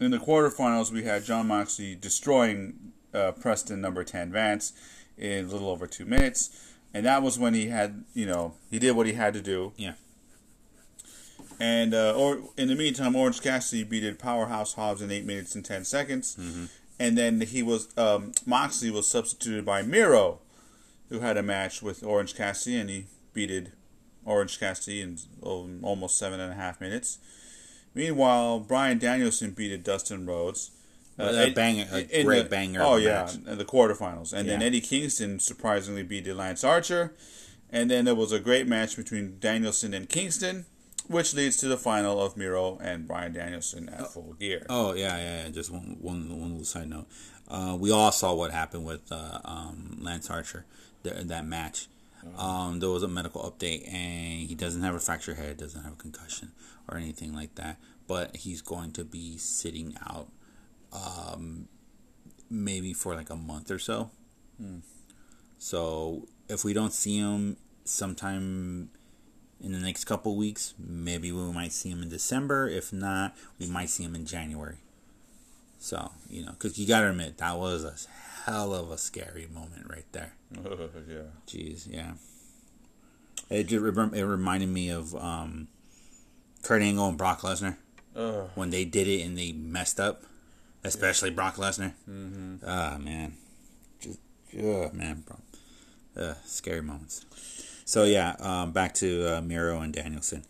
in 0.00 0.10
the 0.10 0.18
quarterfinals, 0.18 0.90
we 0.90 1.02
had 1.04 1.24
Jon 1.24 1.48
Moxley 1.48 1.94
destroying 1.94 2.92
uh, 3.12 3.32
Preston 3.32 3.80
number 3.80 4.04
ten 4.04 4.30
Vance 4.32 4.72
in 5.18 5.46
a 5.46 5.48
little 5.48 5.68
over 5.68 5.86
two 5.86 6.04
minutes, 6.04 6.72
and 6.92 7.06
that 7.06 7.22
was 7.22 7.38
when 7.38 7.54
he 7.54 7.68
had 7.68 8.04
you 8.14 8.26
know 8.26 8.54
he 8.70 8.78
did 8.78 8.96
what 8.96 9.06
he 9.06 9.12
had 9.14 9.34
to 9.34 9.40
do. 9.42 9.72
Yeah. 9.76 9.94
And 11.58 11.94
uh, 11.94 12.14
or 12.14 12.40
in 12.56 12.68
the 12.68 12.74
meantime, 12.74 13.16
Orange 13.16 13.40
Cassidy 13.40 13.82
beated 13.82 14.18
Powerhouse 14.18 14.74
Hobbs 14.74 15.00
in 15.00 15.10
eight 15.10 15.24
minutes 15.24 15.54
and 15.54 15.64
ten 15.64 15.84
seconds, 15.84 16.36
and 16.98 17.16
then 17.16 17.40
he 17.40 17.62
was 17.62 17.88
um, 17.96 18.32
Moxley 18.44 18.90
was 18.90 19.08
substituted 19.08 19.64
by 19.64 19.82
Miro, 19.82 20.40
who 21.08 21.20
had 21.20 21.36
a 21.38 21.42
match 21.42 21.82
with 21.82 22.04
Orange 22.04 22.34
Cassidy, 22.34 22.76
and 22.76 22.90
he 22.90 23.06
beated 23.32 23.72
Orange 24.26 24.58
Cassidy 24.60 25.00
in 25.00 25.18
um, 25.42 25.80
almost 25.82 26.18
seven 26.18 26.40
and 26.40 26.52
a 26.52 26.56
half 26.56 26.78
minutes. 26.80 27.18
Meanwhile, 27.94 28.60
Bryan 28.60 28.98
Danielson 28.98 29.52
beat 29.52 29.82
Dustin 29.82 30.26
Rhodes. 30.26 30.72
Well, 31.18 31.34
a 31.34 31.50
banger- 31.50 31.88
a 31.92 32.24
great 32.24 32.42
the- 32.44 32.48
banger 32.48 32.82
Oh 32.82 32.96
yeah, 32.96 33.30
in 33.46 33.56
the 33.58 33.64
quarterfinals, 33.64 34.32
and 34.32 34.48
then 34.48 34.62
Eddie 34.62 34.80
Kingston 34.82 35.40
surprisingly 35.40 36.02
beat 36.02 36.26
Lance 36.26 36.62
Archer, 36.62 37.14
and 37.70 37.90
then 37.90 38.04
there 38.04 38.14
was 38.14 38.32
a 38.32 38.38
great 38.40 38.66
match 38.66 38.96
between 38.96 39.38
Danielson 39.40 39.94
and 39.94 40.08
Kingston, 40.08 40.66
which 41.08 41.32
leads 41.34 41.56
to 41.58 41.68
the 41.68 41.78
final 41.78 42.20
of 42.22 42.36
Miro 42.36 42.78
and 42.78 43.06
Bryan 43.06 43.32
Danielson 43.32 43.88
at 43.88 44.12
Full 44.12 44.34
Gear. 44.38 44.66
Oh 44.68 44.92
yeah, 44.94 45.16
yeah. 45.16 45.44
yeah. 45.44 45.48
Just 45.50 45.70
one, 45.70 45.96
one, 46.00 46.28
one 46.28 46.50
little 46.50 46.64
side 46.64 46.88
note. 46.90 47.06
Uh, 47.48 47.76
we 47.78 47.90
all 47.92 48.10
saw 48.12 48.34
what 48.34 48.50
happened 48.50 48.84
with 48.84 49.10
uh, 49.10 49.38
um, 49.44 49.98
Lance 50.00 50.28
Archer 50.28 50.66
th- 51.04 51.16
that 51.26 51.46
match. 51.46 51.88
Um, 52.36 52.80
there 52.80 52.90
was 52.90 53.04
a 53.04 53.08
medical 53.08 53.40
update, 53.42 53.86
and 53.86 54.48
he 54.48 54.56
doesn't 54.56 54.82
have 54.82 54.96
a 54.96 54.98
fractured 54.98 55.36
head, 55.36 55.58
doesn't 55.58 55.84
have 55.84 55.92
a 55.92 55.96
concussion 55.96 56.50
or 56.88 56.96
anything 56.98 57.32
like 57.32 57.54
that. 57.54 57.78
But 58.08 58.36
he's 58.38 58.62
going 58.62 58.90
to 58.92 59.04
be 59.04 59.38
sitting 59.38 59.94
out, 60.10 60.26
um, 60.96 61.68
maybe 62.48 62.92
for 62.92 63.14
like 63.14 63.30
a 63.30 63.36
month 63.36 63.70
or 63.70 63.78
so. 63.78 64.10
So 65.58 66.28
if 66.48 66.64
we 66.64 66.72
don't 66.72 66.92
see 66.92 67.18
him 67.18 67.56
sometime 67.84 68.90
in 69.60 69.72
the 69.72 69.78
next 69.78 70.04
couple 70.04 70.36
weeks. 70.36 70.74
Maybe 70.78 71.32
we 71.32 71.52
might 71.52 71.72
see 71.72 71.90
him 71.90 72.02
in 72.02 72.08
December. 72.08 72.68
If 72.68 72.92
not, 72.92 73.34
we 73.58 73.66
might 73.66 73.90
see 73.90 74.04
him 74.04 74.14
in 74.14 74.26
January. 74.26 74.78
So, 75.78 76.12
you 76.28 76.44
know, 76.44 76.52
because 76.52 76.78
you 76.78 76.86
got 76.86 77.00
to 77.00 77.10
admit, 77.10 77.38
that 77.38 77.58
was 77.58 77.84
a 77.84 77.94
hell 78.50 78.74
of 78.74 78.90
a 78.90 78.98
scary 78.98 79.48
moment 79.52 79.86
right 79.88 80.10
there. 80.12 80.34
yeah. 80.52 81.30
Jeez, 81.46 81.86
yeah. 81.90 82.12
It 83.48 83.64
just 83.64 83.84
it 83.84 84.24
reminded 84.24 84.68
me 84.68 84.90
of 84.90 85.14
um, 85.14 85.68
Kurt 86.62 86.82
Angle 86.82 87.08
and 87.10 87.18
Brock 87.18 87.42
Lesnar 87.42 87.76
Ugh. 88.16 88.50
when 88.54 88.70
they 88.70 88.84
did 88.84 89.06
it 89.06 89.22
and 89.22 89.38
they 89.38 89.52
messed 89.52 90.00
up, 90.00 90.24
especially 90.86 91.30
Brock 91.30 91.56
Lesnar. 91.56 91.92
Mm-hmm. 92.08 92.56
Ah 92.66 92.96
man, 92.98 93.34
just 94.00 94.18
oh 94.62 94.90
man, 94.92 95.24
bro, 95.26 95.36
uh, 96.22 96.34
scary 96.44 96.82
moments. 96.82 97.24
So 97.84 98.04
yeah, 98.04 98.34
um, 98.40 98.72
back 98.72 98.94
to 98.94 99.36
uh, 99.36 99.40
Miro 99.42 99.80
and 99.80 99.92
Danielson. 99.92 100.44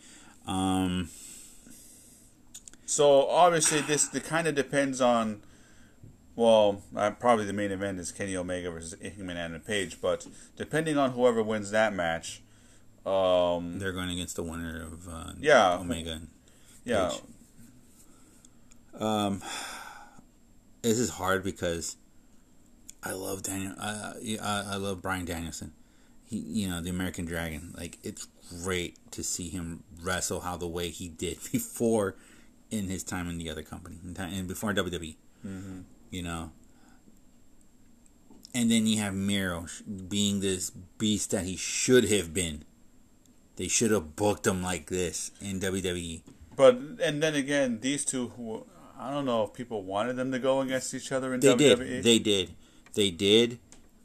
Um, 0.47 1.11
So 2.87 3.29
obviously, 3.29 3.81
this 3.81 4.09
the 4.09 4.21
kind 4.21 4.47
of 4.47 4.55
depends 4.55 5.01
on. 5.01 5.43
Well, 6.37 6.83
uh, 6.95 7.13
probably 7.13 7.47
the 7.47 7.55
main 7.55 7.73
event 7.73 7.99
is 7.99 8.13
Kenny 8.13 8.37
Omega 8.37 8.71
versus 8.71 8.95
Hangman 9.03 9.39
and 9.39 9.65
Page, 9.65 10.03
but 10.03 10.27
depending 10.57 10.99
on 10.99 11.13
whoever 11.13 11.43
wins 11.43 11.71
that 11.71 11.95
match, 11.95 12.43
um, 13.07 13.79
they're 13.79 13.93
going 13.93 14.11
against 14.11 14.37
the 14.37 14.43
winner 14.43 14.83
of 14.83 15.09
uh, 15.09 15.33
Yeah. 15.41 15.79
Omega. 15.79 16.13
and 16.13 16.29
yeah, 16.85 17.09
Page. 17.09 17.21
Um, 19.01 19.43
this 20.87 21.01
is 21.01 21.11
hard 21.11 21.43
because 21.43 21.97
I 23.03 23.13
love 23.13 23.43
Daniel. 23.43 23.75
I, 23.81 24.13
I 24.41 24.65
I 24.73 24.77
love 24.77 25.03
Bryan 25.03 25.25
Danielson. 25.25 25.73
He, 26.25 26.39
you 26.39 26.69
know, 26.69 26.81
the 26.81 26.91
American 26.91 27.25
Dragon. 27.25 27.75
Like 27.77 27.99
it's 28.05 28.29
great 28.63 28.97
to 29.13 29.25
see 29.25 29.49
him 29.49 29.83
wrestle 30.01 30.41
how 30.41 30.57
the 30.57 30.69
way 30.69 30.91
he 30.91 31.09
did 31.09 31.39
before 31.53 32.15
in 32.71 32.87
his 32.87 33.03
time 33.03 33.29
in 33.29 33.39
the 33.39 33.51
other 33.51 33.63
company 33.63 33.97
and 34.17 34.49
before 34.49 34.73
WWE. 34.73 35.17
Mm-hmm. 35.45 35.81
You 36.11 36.23
know. 36.23 36.53
And 38.55 38.71
then 38.71 38.87
you 38.87 38.99
have 39.01 39.13
Miro 39.13 39.67
being 40.09 40.41
this 40.41 40.71
beast 40.71 41.33
that 41.33 41.45
he 41.45 41.57
should 41.57 42.09
have 42.11 42.33
been. 42.33 42.65
They 43.57 43.69
should 43.69 43.91
have 43.91 44.17
booked 44.17 44.47
him 44.47 44.63
like 44.63 44.87
this 44.89 45.31
in. 45.41 45.61
WWE. 45.61 46.23
but 46.55 46.79
and 47.03 47.23
then 47.23 47.35
again, 47.35 47.81
these 47.81 48.05
two, 48.05 48.29
who, 48.29 48.67
I 48.99 49.11
don't 49.11 49.27
know 49.27 49.43
if 49.45 49.53
people 49.53 49.83
wanted 49.83 50.17
them 50.17 50.33
to 50.33 50.39
go 50.39 50.61
against 50.61 50.95
each 50.95 51.13
other 51.13 51.35
in 51.35 51.41
They 51.41 51.55
WWE. 51.55 51.59
did. 51.59 52.03
They 52.03 52.19
did. 52.19 52.55
They 52.95 53.11
did. 53.11 53.59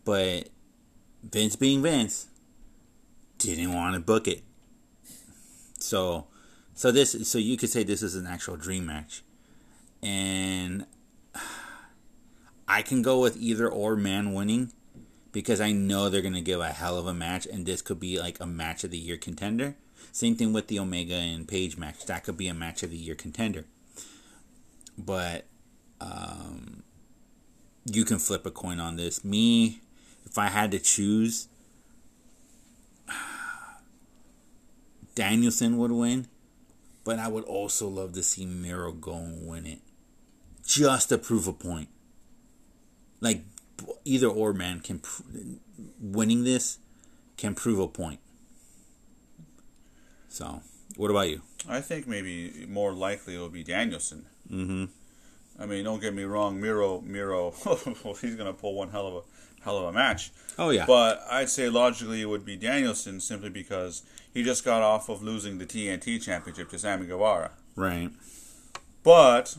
But 0.03 0.49
Vince 1.23 1.55
being 1.55 1.81
Vince 1.81 2.27
didn't 3.37 3.73
want 3.73 3.95
to 3.95 4.01
book 4.01 4.27
it. 4.27 4.43
So 5.79 6.27
so 6.73 6.91
this 6.91 7.27
so 7.29 7.37
you 7.37 7.57
could 7.57 7.69
say 7.69 7.83
this 7.83 8.03
is 8.03 8.15
an 8.15 8.27
actual 8.27 8.57
dream 8.57 8.85
match. 8.85 9.23
And 10.03 10.85
I 12.67 12.81
can 12.81 13.01
go 13.01 13.19
with 13.19 13.37
either 13.37 13.69
or 13.69 13.95
man 13.95 14.33
winning 14.33 14.71
because 15.31 15.61
I 15.61 15.71
know 15.71 16.09
they're 16.09 16.21
going 16.21 16.33
to 16.33 16.41
give 16.41 16.59
a 16.59 16.69
hell 16.69 16.97
of 16.97 17.07
a 17.07 17.13
match 17.13 17.45
and 17.45 17.65
this 17.65 17.81
could 17.81 17.99
be 17.99 18.19
like 18.19 18.39
a 18.39 18.45
match 18.45 18.83
of 18.83 18.91
the 18.91 18.97
year 18.97 19.17
contender. 19.17 19.75
Same 20.11 20.35
thing 20.35 20.51
with 20.51 20.67
the 20.67 20.79
Omega 20.79 21.15
and 21.15 21.47
Page 21.47 21.77
match. 21.77 22.05
That 22.05 22.23
could 22.23 22.35
be 22.37 22.47
a 22.47 22.53
match 22.53 22.83
of 22.83 22.89
the 22.91 22.97
year 22.97 23.15
contender. 23.15 23.65
But 24.97 25.45
um 25.99 26.83
you 27.85 28.05
can 28.05 28.19
flip 28.19 28.45
a 28.45 28.51
coin 28.51 28.79
on 28.79 28.95
this. 28.95 29.23
Me, 29.23 29.81
if 30.25 30.37
I 30.37 30.47
had 30.47 30.71
to 30.71 30.79
choose, 30.79 31.47
Danielson 35.15 35.77
would 35.77 35.91
win, 35.91 36.27
but 37.03 37.19
I 37.19 37.27
would 37.27 37.43
also 37.45 37.87
love 37.87 38.13
to 38.13 38.23
see 38.23 38.45
Miro 38.45 38.91
go 38.91 39.15
and 39.15 39.47
win 39.47 39.65
it, 39.65 39.79
just 40.65 41.09
to 41.09 41.17
prove 41.17 41.47
a 41.47 41.53
point. 41.53 41.89
Like 43.19 43.43
either 44.05 44.27
or, 44.27 44.53
man, 44.53 44.79
can 44.79 44.99
pr- 44.99 45.23
winning 45.99 46.43
this 46.43 46.77
can 47.37 47.55
prove 47.55 47.79
a 47.79 47.87
point. 47.87 48.19
So, 50.29 50.61
what 50.95 51.11
about 51.11 51.29
you? 51.29 51.41
I 51.67 51.81
think 51.81 52.07
maybe 52.07 52.65
more 52.69 52.93
likely 52.93 53.35
it 53.35 53.39
will 53.39 53.49
be 53.49 53.63
Danielson. 53.63 54.27
Mm-hmm. 54.49 54.85
I 55.61 55.65
mean, 55.65 55.83
don't 55.83 56.01
get 56.01 56.13
me 56.13 56.23
wrong, 56.23 56.59
Miro, 56.59 57.01
Miro, 57.01 57.51
he's 58.21 58.35
gonna 58.35 58.53
pull 58.53 58.73
one 58.73 58.89
hell 58.89 59.07
of 59.07 59.13
a 59.15 59.21
hell 59.63 59.77
of 59.77 59.85
a 59.85 59.91
match. 59.91 60.31
Oh 60.57 60.69
yeah. 60.69 60.85
But 60.85 61.23
I'd 61.29 61.49
say 61.49 61.69
logically 61.69 62.21
it 62.21 62.25
would 62.25 62.45
be 62.45 62.55
Danielson 62.55 63.19
simply 63.19 63.49
because 63.49 64.03
he 64.33 64.43
just 64.43 64.65
got 64.65 64.81
off 64.81 65.09
of 65.09 65.21
losing 65.21 65.57
the 65.57 65.65
TNT 65.65 66.21
championship 66.21 66.69
to 66.69 66.79
Sammy 66.79 67.05
Guevara. 67.05 67.51
right. 67.75 68.09
But 69.03 69.57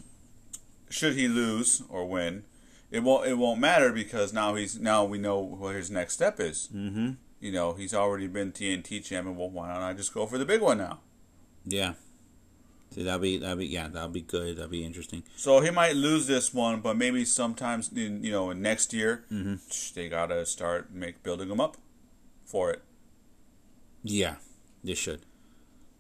should 0.89 1.15
he 1.15 1.27
lose 1.27 1.83
or 1.89 2.05
win, 2.07 2.45
it 2.91 3.01
won't 3.01 3.27
it 3.27 3.35
won't 3.35 3.61
matter 3.61 3.93
because 3.93 4.33
now 4.33 4.55
he's 4.55 4.79
now 4.79 5.05
we 5.05 5.19
know 5.19 5.39
what 5.39 5.75
his 5.75 5.91
next 5.91 6.15
step 6.15 6.39
is. 6.39 6.69
Mm-hmm. 6.75 7.13
You 7.41 7.51
know, 7.51 7.73
he's 7.73 7.93
already 7.93 8.29
been 8.29 8.53
TNT 8.53 9.05
champion. 9.05 9.37
Well, 9.37 9.51
why 9.51 9.73
don't 9.73 9.83
I 9.83 9.95
just 9.95 10.15
go 10.15 10.27
for 10.27 10.39
the 10.39 10.45
big 10.45 10.61
one 10.61 10.79
now? 10.79 11.01
Yeah. 11.65 11.95
See, 12.95 13.03
that'd 13.03 13.21
be 13.23 13.39
that'd 13.39 13.59
be 13.59 13.67
yeah, 13.67 13.89
that'd 13.89 14.13
be 14.13 14.21
good. 14.23 14.57
That'd 14.57 14.71
be 14.71 14.85
interesting. 14.85 15.23
So 15.37 15.61
he 15.61 15.71
might 15.71 15.97
lose 15.97 16.27
this 16.27 16.53
one, 16.53 16.81
but 16.81 16.97
maybe 16.97 17.25
sometimes 17.25 17.91
in 17.93 18.23
you 18.23 18.31
know 18.31 18.51
in 18.51 18.61
next 18.63 18.93
year 18.93 19.25
Mhm. 19.33 19.93
they 19.95 20.09
gotta 20.09 20.45
start 20.47 20.93
make 20.93 21.23
building 21.23 21.49
him 21.51 21.61
up 21.61 21.77
for 22.45 22.71
it. 22.71 22.83
Yeah, 24.03 24.37
they 24.83 24.95
should. 24.95 25.21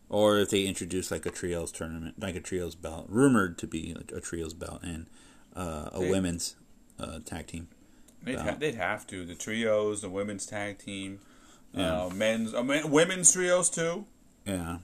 Or 0.08 0.38
if 0.38 0.50
they 0.50 0.64
introduce 0.64 1.10
like 1.10 1.24
a 1.24 1.30
trios 1.30 1.72
tournament, 1.72 2.20
like 2.20 2.36
a 2.36 2.40
trios 2.40 2.74
belt, 2.74 3.06
rumored 3.08 3.56
to 3.58 3.66
be 3.66 3.94
a, 4.12 4.16
a 4.16 4.20
trios 4.20 4.52
belt 4.52 4.80
and 4.82 5.06
uh, 5.56 5.88
a 5.92 6.00
They- 6.00 6.10
women's 6.10 6.56
uh, 6.98 7.20
tag 7.24 7.46
team. 7.46 7.68
They'd, 8.24 8.38
ha- 8.38 8.56
they'd 8.58 8.76
have 8.76 9.04
to 9.08 9.24
the 9.24 9.34
trios, 9.34 10.00
the 10.02 10.08
women's 10.08 10.46
tag 10.46 10.78
team, 10.78 11.18
Yeah. 11.74 12.04
uh, 12.04 12.10
men's, 12.10 12.54
uh, 12.54 12.62
men, 12.62 12.88
women's 12.90 13.32
trios 13.32 13.68
too. 13.68 14.06
Yeah. 14.46 14.78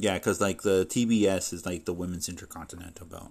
Yeah, 0.00 0.14
because 0.14 0.40
like 0.40 0.62
the 0.62 0.86
TBS 0.86 1.52
is 1.52 1.66
like 1.66 1.84
the 1.84 1.92
women's 1.92 2.28
intercontinental 2.28 3.06
belt. 3.06 3.30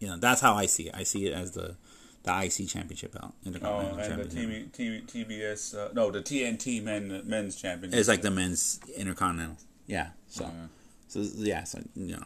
You 0.00 0.08
know, 0.08 0.16
that's 0.16 0.40
how 0.40 0.54
I 0.54 0.66
see 0.66 0.88
it. 0.88 0.94
I 0.94 1.04
see 1.04 1.26
it 1.26 1.32
as 1.32 1.52
the 1.52 1.76
the 2.24 2.32
IC 2.44 2.68
championship 2.68 3.12
belt. 3.12 3.32
Oh, 3.32 3.46
Intercontinental 3.46 3.98
and 3.98 4.24
the 4.24 4.34
championship. 4.34 4.72
TV, 4.72 5.06
TV, 5.06 5.28
TBS, 5.28 5.74
uh, 5.78 5.92
no, 5.92 6.10
the 6.10 6.20
TNT 6.20 6.82
men 6.82 7.22
men's 7.24 7.54
championship. 7.56 7.98
It's 7.98 8.08
like 8.08 8.22
the 8.22 8.30
men's 8.30 8.80
intercontinental. 8.96 9.56
Yeah. 9.86 10.08
So, 10.26 10.44
Yeah. 10.44 10.66
so 11.08 11.20
yeah, 11.36 11.64
so 11.64 11.80
you 11.94 12.16
know, 12.16 12.24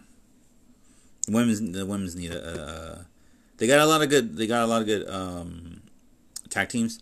women's 1.29 1.61
the 1.61 1.85
women's 1.85 2.17
need 2.17 2.33
a. 2.33 2.63
Uh, 2.63 3.03
they 3.59 3.67
got 3.67 3.81
a 3.81 3.87
lot 3.87 4.03
of 4.03 4.09
good. 4.09 4.37
They 4.37 4.47
got 4.47 4.63
a 4.63 4.67
lot 4.67 4.81
of 4.81 4.87
good 4.87 5.07
um, 5.11 5.83
tag 6.49 6.71
teams. 6.71 7.01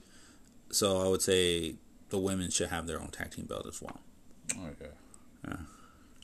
So 0.73 1.00
I 1.04 1.08
would 1.08 1.23
say 1.23 1.76
the 2.08 2.18
women 2.18 2.50
should 2.50 2.70
have 2.70 2.87
their 2.88 3.00
own 3.00 3.08
tag 3.08 3.30
team 3.30 3.44
belt 3.44 3.66
as 3.68 3.80
well. 3.80 4.00
Oh. 4.56 4.68
Yeah. 4.80 4.88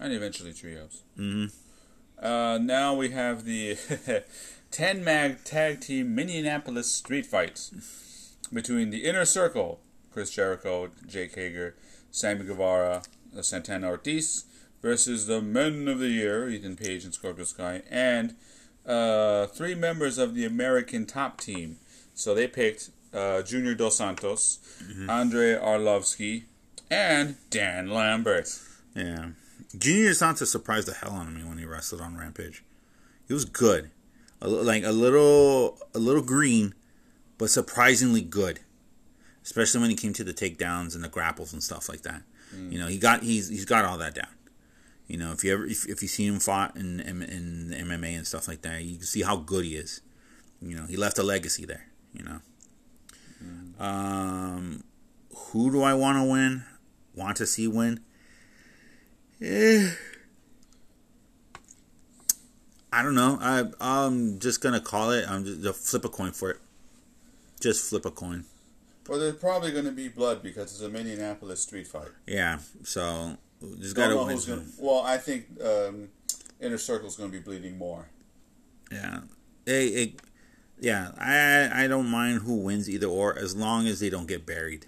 And 0.03 0.13
eventually 0.13 0.53
trios. 0.53 1.05
Mm-hmm. 1.17 2.25
Uh, 2.25 2.59
now 2.59 2.93
we 2.95 3.11
have 3.11 3.45
the 3.45 3.77
10 4.73 5.05
mag 5.05 5.45
tag 5.45 5.81
team 5.81 6.13
Minneapolis 6.13 6.91
street 6.91 7.25
fights 7.25 8.35
between 8.53 8.91
the 8.91 9.05
Inner 9.05 9.25
Circle, 9.25 9.79
Chris 10.13 10.31
Jericho, 10.31 10.91
Jake 11.07 11.37
Hager, 11.37 11.77
Sammy 12.11 12.45
Guevara, 12.45 13.03
uh, 13.37 13.43
Santana 13.43 13.87
Ortiz, 13.87 14.45
versus 14.83 15.29
the 15.29 15.41
Men 15.41 15.87
of 15.87 16.01
the 16.01 16.09
Year, 16.09 16.49
Ethan 16.49 16.75
Page 16.75 17.05
and 17.05 17.15
Scorpio 17.15 17.45
Sky, 17.45 17.83
and 17.89 18.35
uh, 18.85 19.47
three 19.47 19.77
members 19.77 20.19
of 20.19 20.35
the 20.35 20.45
American 20.45 21.07
top 21.07 21.41
team. 21.41 21.79
So 22.13 22.35
they 22.35 22.49
picked 22.49 22.91
uh, 23.15 23.43
Junior 23.43 23.75
Dos 23.75 23.99
Santos, 23.99 24.59
Andrei 25.09 25.55
Arlovski, 25.55 26.45
and 26.91 27.37
Dan 27.51 27.89
Lambert. 27.89 28.49
Yeah. 28.97 29.29
Junior 29.77 30.15
Santos 30.15 30.51
surprised 30.51 30.89
the 30.89 30.95
hell 30.95 31.13
out 31.13 31.27
of 31.27 31.35
me 31.35 31.45
when 31.45 31.59
he 31.59 31.65
wrestled 31.65 32.01
on 32.01 32.17
Rampage. 32.17 32.63
He 33.27 33.35
was 33.35 33.45
good, 33.45 33.91
a, 34.41 34.49
like 34.49 34.85
a 34.85 34.93
little, 34.93 35.79
a 35.95 35.99
little 35.99 36.23
green, 36.23 36.75
but 37.39 37.51
surprisingly 37.51 38.21
good. 38.21 38.61
Especially 39.43 39.81
when 39.81 39.91
he 39.91 39.97
came 39.97 40.13
to 40.13 40.25
the 40.25 40.33
takedowns 40.33 40.95
and 40.95 41.03
the 41.03 41.09
grapples 41.09 41.53
and 41.53 41.63
stuff 41.63 41.89
like 41.89 42.03
that. 42.03 42.23
You 42.71 42.79
know, 42.79 42.87
he 42.87 42.99
got 42.99 43.23
he's 43.23 43.49
he's 43.49 43.65
got 43.65 43.85
all 43.85 43.99
that 43.99 44.15
down. 44.15 44.29
You 45.07 45.17
know, 45.17 45.33
if 45.33 45.43
you 45.43 45.53
ever 45.53 45.65
if, 45.67 45.89
if 45.89 46.03
you 46.03 46.09
see 46.09 46.27
him 46.27 46.39
fought 46.39 46.77
in, 46.77 47.01
in 47.01 47.23
in 47.23 47.71
MMA 47.71 48.17
and 48.17 48.27
stuff 48.27 48.47
like 48.47 48.63
that, 48.63 48.83
you 48.83 48.97
can 48.97 49.07
see 49.07 49.23
how 49.23 49.37
good 49.37 49.65
he 49.65 49.75
is. 49.75 50.01
You 50.61 50.77
know, 50.77 50.87
he 50.87 50.97
left 50.97 51.19
a 51.19 51.23
legacy 51.23 51.65
there. 51.65 51.87
You 52.13 52.25
know. 52.25 52.41
Um, 53.81 54.85
who 55.35 55.73
do 55.73 55.83
I 55.83 55.95
want 55.95 56.19
to 56.19 56.25
win? 56.25 56.65
Want 57.15 57.37
to 57.39 57.47
see 57.47 57.67
win? 57.67 58.01
Eh. 59.43 59.91
I 62.93 63.03
don't 63.03 63.15
know. 63.15 63.39
I 63.41 63.65
I'm 63.81 64.39
just 64.39 64.61
gonna 64.61 64.81
call 64.81 65.11
it. 65.11 65.29
I'm 65.29 65.45
just, 65.45 65.63
just 65.63 65.91
flip 65.91 66.05
a 66.05 66.09
coin 66.09 66.33
for 66.33 66.51
it. 66.51 66.59
Just 67.61 67.89
flip 67.89 68.05
a 68.05 68.11
coin. 68.11 68.45
Well, 69.09 69.19
there's 69.19 69.37
probably 69.37 69.73
going 69.73 69.85
to 69.85 69.93
be 69.93 70.09
blood 70.09 70.43
because 70.43 70.73
it's 70.73 70.81
a 70.81 70.89
Minneapolis 70.89 71.63
street 71.63 71.89
fight. 71.89 72.09
Yeah. 72.27 72.59
So 72.85 73.37
just 73.79 73.97
gotta 73.97 74.17
win. 74.17 74.39
gonna, 74.47 74.65
well, 74.79 75.03
I 75.03 75.19
think 75.19 75.47
um, 75.63 76.09
Inner 76.61 76.79
Circle's 76.79 77.17
going 77.17 77.31
to 77.31 77.37
be 77.37 77.43
bleeding 77.43 77.79
more. 77.79 78.09
Yeah. 78.91 79.21
It, 79.67 79.71
it, 79.73 80.21
yeah. 80.81 81.11
I 81.19 81.85
I 81.85 81.87
don't 81.89 82.09
mind 82.09 82.43
who 82.43 82.57
wins 82.57 82.89
either 82.89 83.07
or 83.07 83.37
as 83.37 83.57
long 83.57 83.87
as 83.87 84.01
they 84.01 84.11
don't 84.11 84.29
get 84.29 84.47
buried. 84.47 84.87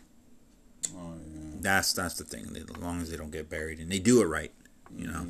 Oh 0.96 1.14
yeah. 1.20 1.23
That's 1.64 1.94
that's 1.94 2.16
the 2.16 2.24
thing. 2.24 2.54
As 2.54 2.76
long 2.76 3.00
as 3.00 3.10
they 3.10 3.16
don't 3.16 3.32
get 3.32 3.48
buried 3.48 3.78
and 3.78 3.90
they 3.90 3.98
do 3.98 4.20
it 4.20 4.26
right, 4.26 4.52
you 4.94 5.06
know. 5.06 5.28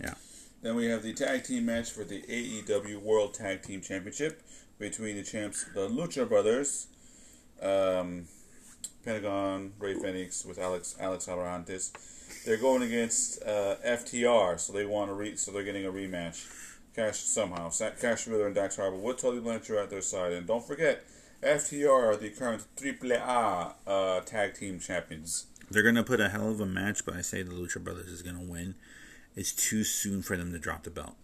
Yeah. 0.00 0.14
Then 0.62 0.76
we 0.76 0.86
have 0.86 1.02
the 1.02 1.12
tag 1.12 1.42
team 1.42 1.66
match 1.66 1.90
for 1.90 2.04
the 2.04 2.22
AEW 2.22 3.02
World 3.02 3.34
Tag 3.34 3.62
Team 3.62 3.80
Championship 3.80 4.42
between 4.78 5.16
the 5.16 5.24
champs, 5.24 5.64
the 5.74 5.88
Lucha 5.88 6.28
Brothers, 6.28 6.86
um, 7.60 8.26
Pentagon, 9.04 9.72
Rey 9.80 9.94
Fénix 9.94 10.46
with 10.46 10.60
Alex 10.60 10.94
Alex 11.00 11.26
Abrahantes. 11.26 11.90
They're 12.44 12.56
going 12.56 12.84
against 12.84 13.42
uh, 13.42 13.74
FTR, 13.84 14.60
so 14.60 14.72
they 14.72 14.86
want 14.86 15.10
to 15.10 15.14
re- 15.14 15.36
so 15.36 15.50
they're 15.50 15.64
getting 15.64 15.84
a 15.84 15.90
rematch. 15.90 16.46
Cash 16.94 17.18
somehow. 17.18 17.70
Cash 18.00 18.28
Wheeler 18.28 18.46
and 18.46 18.54
Dax 18.54 18.76
Harwood 18.76 19.02
with 19.02 19.16
Tully 19.16 19.40
Blanchard 19.40 19.78
at 19.78 19.90
their 19.90 20.00
side, 20.00 20.32
and 20.32 20.46
don't 20.46 20.64
forget, 20.64 21.04
FTR 21.42 21.88
are 21.90 22.16
the 22.16 22.30
current 22.30 22.64
AAA 22.76 23.74
uh, 23.86 24.20
tag 24.20 24.54
team 24.54 24.78
champions. 24.80 25.46
They're 25.70 25.82
gonna 25.82 26.04
put 26.04 26.20
a 26.20 26.28
hell 26.28 26.50
of 26.50 26.60
a 26.60 26.66
match, 26.66 27.04
but 27.04 27.14
I 27.14 27.20
say 27.20 27.42
the 27.42 27.52
Lucha 27.52 27.82
Brothers 27.82 28.08
is 28.08 28.22
gonna 28.22 28.42
win. 28.42 28.74
It's 29.36 29.52
too 29.52 29.84
soon 29.84 30.22
for 30.22 30.36
them 30.36 30.52
to 30.52 30.58
drop 30.58 30.84
the 30.84 30.90
belt. 30.90 31.14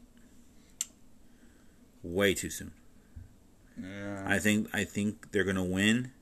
Way 2.02 2.34
too 2.34 2.50
soon. 2.50 2.72
Yeah. 3.80 4.24
I 4.26 4.38
think 4.38 4.68
I 4.72 4.84
think 4.84 5.32
they're 5.32 5.44
gonna 5.44 5.64
win, 5.64 6.12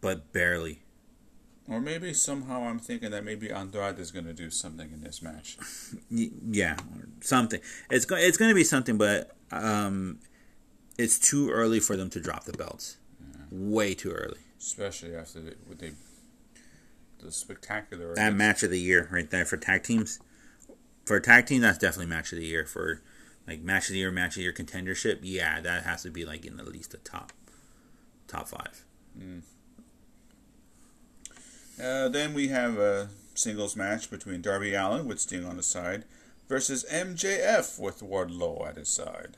but 0.00 0.32
barely. 0.32 0.80
Or 1.68 1.80
maybe 1.80 2.12
somehow 2.12 2.64
I'm 2.64 2.80
thinking 2.80 3.12
that 3.12 3.24
maybe 3.24 3.50
Andrade 3.52 3.98
is 4.00 4.10
going 4.10 4.24
to 4.24 4.32
do 4.32 4.50
something 4.50 4.90
in 4.92 5.00
this 5.02 5.22
match. 5.22 5.56
Yeah, 6.10 6.76
something. 7.20 7.60
It's 7.88 8.04
go- 8.04 8.16
it's 8.16 8.36
gonna 8.36 8.54
be 8.54 8.64
something, 8.64 8.98
but 8.98 9.30
um, 9.52 10.18
it's 10.98 11.18
too 11.18 11.50
early 11.50 11.80
for 11.80 11.96
them 11.96 12.10
to 12.10 12.20
drop 12.20 12.44
the 12.44 12.52
belts. 12.52 12.96
Way 13.50 13.94
too 13.94 14.10
early. 14.10 14.38
Especially 14.58 15.14
after 15.14 15.40
they, 15.40 15.92
the 17.22 17.32
spectacular. 17.32 18.14
That 18.14 18.34
match 18.34 18.62
of 18.62 18.70
the 18.70 18.80
year 18.80 19.08
right 19.10 19.30
there 19.30 19.44
for 19.44 19.56
tag 19.56 19.82
teams. 19.82 20.20
For 21.04 21.16
a 21.16 21.22
tag 21.22 21.46
team, 21.46 21.60
that's 21.60 21.78
definitely 21.78 22.06
match 22.06 22.32
of 22.32 22.38
the 22.38 22.46
year. 22.46 22.64
For 22.64 23.02
like 23.46 23.60
match 23.60 23.88
of 23.88 23.92
the 23.92 23.98
year, 23.98 24.10
match 24.10 24.30
of 24.30 24.34
the 24.36 24.42
year 24.42 24.52
contendership, 24.52 25.20
yeah, 25.22 25.60
that 25.60 25.84
has 25.84 26.02
to 26.02 26.10
be 26.10 26.24
like 26.24 26.44
in 26.44 26.58
at 26.60 26.68
least 26.68 26.92
the 26.92 26.98
top, 26.98 27.32
top 28.28 28.48
five. 28.48 28.84
Uh, 31.82 32.08
then 32.08 32.34
we 32.34 32.48
have 32.48 32.78
a 32.78 33.08
singles 33.34 33.76
match 33.76 34.10
between 34.10 34.42
Darby 34.42 34.74
Allin 34.74 35.06
with 35.06 35.20
Sting 35.20 35.44
on 35.44 35.56
his 35.56 35.66
side 35.66 36.04
versus 36.48 36.84
MJF 36.90 37.78
with 37.78 38.00
Wardlow 38.00 38.68
at 38.68 38.76
his 38.76 38.88
side. 38.88 39.36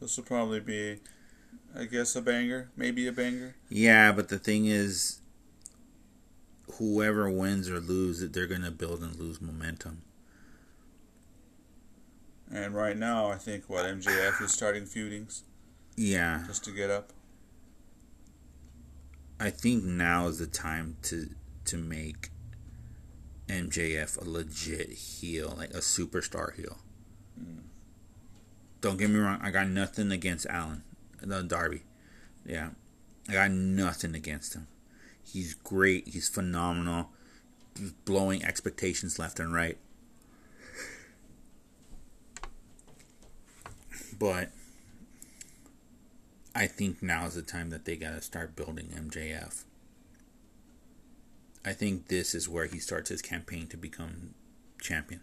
This 0.00 0.16
will 0.16 0.24
probably 0.24 0.60
be, 0.60 0.98
I 1.76 1.84
guess, 1.84 2.16
a 2.16 2.22
banger. 2.22 2.70
Maybe 2.76 3.06
a 3.06 3.12
banger. 3.12 3.56
Yeah, 3.68 4.12
but 4.12 4.28
the 4.28 4.38
thing 4.38 4.66
is, 4.66 5.20
whoever 6.74 7.28
wins 7.30 7.68
or 7.68 7.80
loses, 7.80 8.30
they're 8.30 8.46
gonna 8.46 8.70
build 8.70 9.02
and 9.02 9.16
lose 9.16 9.40
momentum. 9.40 10.02
And 12.52 12.74
right 12.74 12.96
now, 12.96 13.30
I 13.30 13.36
think 13.36 13.64
what 13.68 13.84
MJF 13.84 14.42
is 14.42 14.52
starting 14.52 14.84
feudings 14.84 15.44
Yeah, 15.96 16.44
just 16.46 16.64
to 16.64 16.72
get 16.72 16.90
up. 16.90 17.12
I 19.38 19.50
think 19.50 19.84
now 19.84 20.26
is 20.28 20.38
the 20.38 20.46
time 20.46 20.96
to 21.02 21.30
to 21.66 21.76
make 21.76 22.30
MJF 23.48 24.20
a 24.20 24.28
legit 24.28 24.90
heel, 24.90 25.54
like 25.56 25.70
a 25.70 25.78
superstar 25.78 26.54
heel. 26.54 26.78
Mm. 27.40 27.60
Don't 28.80 28.96
get 28.96 29.10
me 29.10 29.18
wrong, 29.18 29.38
I 29.42 29.50
got 29.50 29.68
nothing 29.68 30.10
against 30.10 30.46
Allin, 30.48 30.82
the 31.20 31.42
Darby. 31.42 31.82
Yeah, 32.46 32.70
I 33.28 33.32
got 33.34 33.50
nothing 33.50 34.14
against 34.14 34.54
him. 34.54 34.66
He's 35.22 35.54
great. 35.54 36.08
He's 36.08 36.28
phenomenal. 36.28 37.10
He's 37.78 37.92
blowing 37.92 38.44
expectations 38.44 39.18
left 39.18 39.38
and 39.38 39.52
right. 39.52 39.78
But 44.18 44.50
I 46.54 46.66
think 46.66 47.02
now 47.02 47.26
is 47.26 47.34
the 47.34 47.42
time 47.42 47.70
that 47.70 47.84
they 47.84 47.96
got 47.96 48.10
to 48.10 48.22
start 48.22 48.56
building 48.56 48.88
MJF. 48.88 49.64
I 51.64 51.72
think 51.72 52.08
this 52.08 52.34
is 52.34 52.48
where 52.48 52.66
he 52.66 52.78
starts 52.78 53.10
his 53.10 53.22
campaign 53.22 53.66
to 53.68 53.76
become 53.76 54.34
champion. 54.80 55.20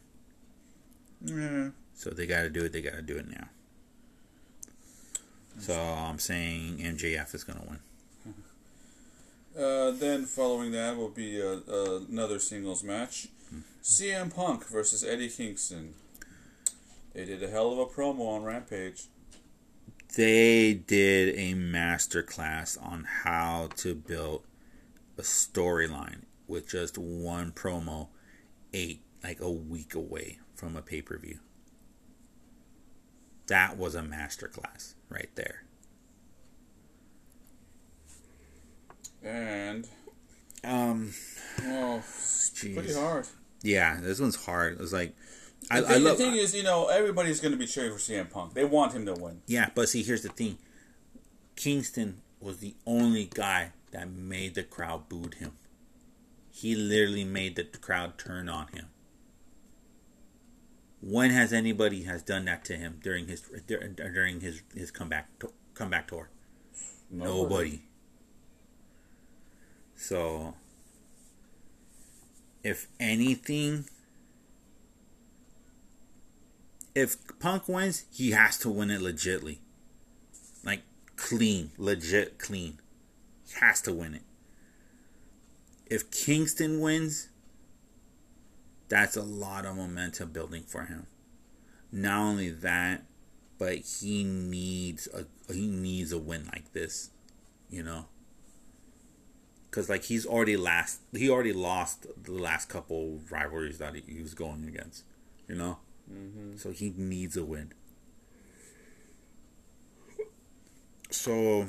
Yeah. 1.24 1.70
So 1.94 2.12
they 2.12 2.28
got 2.28 2.44
to 2.44 2.50
do 2.50 2.66
it. 2.66 2.74
They 2.74 2.82
got 2.82 2.94
to 2.94 3.02
do 3.02 3.18
it 3.18 3.28
now. 3.30 3.50
So 5.60 5.74
I'm 5.74 6.20
saying 6.20 6.78
MJF 6.78 7.34
is 7.34 7.44
going 7.44 7.60
to 7.60 7.66
win. 7.68 7.80
Uh, 9.58 9.92
then 9.92 10.26
following 10.26 10.72
that 10.72 10.96
will 10.96 11.10
be 11.10 11.42
uh, 11.42 11.58
uh, 11.68 12.00
another 12.12 12.38
singles 12.38 12.84
match: 12.84 13.28
CM 13.82 14.34
Punk 14.34 14.68
versus 14.68 15.04
Eddie 15.04 15.30
Kingston. 15.30 15.96
They 17.14 17.26
did 17.26 17.42
a 17.42 17.50
hell 17.50 17.72
of 17.72 17.80
a 17.80 17.86
promo 17.88 18.36
on 18.36 18.44
Rampage. 18.44 19.06
They 20.16 20.76
did 20.76 21.36
a 21.38 21.56
master 21.56 22.22
class 22.22 22.78
on 22.78 23.06
how 23.24 23.70
to 23.78 23.96
build 23.96 24.44
a 25.18 25.24
storyline 25.24 26.22
with 26.48 26.70
just 26.70 26.98
one 26.98 27.52
promo, 27.52 28.10
eight 28.74 29.02
like 29.24 29.42
a 29.42 29.50
week 29.50 29.96
away 29.96 30.38
from 30.54 30.76
a 30.76 30.82
pay 30.82 31.02
per 31.02 31.18
view. 31.18 31.40
That 33.48 33.78
was 33.78 33.96
a 33.96 34.02
master 34.04 34.48
class 34.48 34.96
right 35.10 35.30
there. 35.36 35.64
And 39.24 39.88
Um, 40.64 41.14
oh, 41.62 42.02
Jeez. 42.04 42.74
pretty 42.76 42.94
hard. 42.94 43.28
yeah, 43.64 44.00
this 44.02 44.20
one's 44.20 44.36
hard. 44.36 44.74
It 44.74 44.80
was 44.80 44.94
like, 44.94 45.16
I, 45.72 45.82
The 45.82 45.88
I 45.88 45.98
love. 45.98 46.18
the 46.18 46.24
thing 46.24 46.36
is, 46.36 46.56
you 46.56 46.64
know, 46.64 46.88
everybody's 46.88 47.40
going 47.40 47.52
to 47.52 47.58
be 47.58 47.68
cheering 47.68 47.92
for 47.92 47.98
CM 48.00 48.30
Punk. 48.30 48.54
They 48.54 48.66
want 48.66 48.94
him 48.94 49.06
to 49.06 49.14
win. 49.14 49.42
Yeah, 49.48 49.70
but 49.76 49.90
see, 49.90 50.04
here's 50.04 50.22
the 50.24 50.30
thing. 50.30 50.58
Kingston 51.56 52.22
was 52.40 52.58
the 52.58 52.76
only 52.86 53.30
guy 53.34 53.72
that 53.92 54.10
made 54.10 54.56
the 54.56 54.64
crowd 54.64 55.10
booed 55.10 55.36
him. 55.36 55.54
He 56.52 56.76
literally 56.76 57.24
made 57.24 57.56
the 57.56 57.64
crowd 57.64 58.18
turn 58.18 58.50
on 58.50 58.68
him. 58.68 58.88
When 61.02 61.30
has 61.32 61.54
anybody 61.54 62.04
has 62.04 62.24
done 62.24 62.46
that 62.46 62.66
to 62.66 62.76
him 62.76 63.00
during 63.04 63.28
his 63.28 63.42
during 63.68 64.42
his 64.42 64.62
his 64.76 64.92
comeback 64.92 65.30
comeback 65.74 66.08
tour? 66.08 66.30
Nobody. 67.10 67.84
So, 69.96 70.56
if 72.64 72.88
anything, 73.00 73.86
if 76.94 77.18
Punk 77.40 77.68
wins, 77.68 78.06
he 78.12 78.32
has 78.32 78.58
to 78.60 78.70
win 78.70 78.92
it 78.92 79.02
legitly. 79.02 79.60
Like, 80.64 80.82
clean, 81.16 81.72
legit 81.78 82.38
clean. 82.38 82.80
He 83.48 83.54
has 83.60 83.82
to 83.82 83.94
win 83.94 84.16
it. 84.16 84.24
If 85.86 86.12
Kingston 86.12 86.82
wins, 86.82 87.30
that's 88.90 89.18
a 89.18 89.24
lot 89.24 89.66
of 89.66 89.76
momentum 89.76 90.32
building 90.32 90.64
for 90.64 90.84
him. 90.84 91.08
Not 91.92 92.20
only 92.20 92.50
that, 92.50 93.04
but 93.58 93.78
he 93.78 94.24
needs 94.24 95.08
a 95.14 95.26
he 95.54 95.68
needs 95.68 96.12
a 96.12 96.18
win 96.18 96.46
like 96.54 96.74
this, 96.74 97.12
you 97.70 97.84
know. 97.84 98.06
Cause 99.72 99.90
like 99.90 100.06
he's 100.06 100.26
already 100.26 100.58
last, 100.58 101.02
he 101.12 101.30
already 101.30 101.54
lost 101.54 102.08
the 102.24 102.32
last 102.32 102.70
couple 102.70 103.20
rivalries 103.30 103.78
that 103.78 103.96
he, 103.96 104.04
he 104.08 104.22
was 104.22 104.34
going 104.34 104.68
against, 104.68 105.04
you 105.48 105.56
know. 105.56 105.78
Mm-hmm. 106.12 106.58
So 106.58 106.72
he 106.72 106.94
needs 106.96 107.38
a 107.38 107.44
win. 107.44 107.74
So 111.12 111.68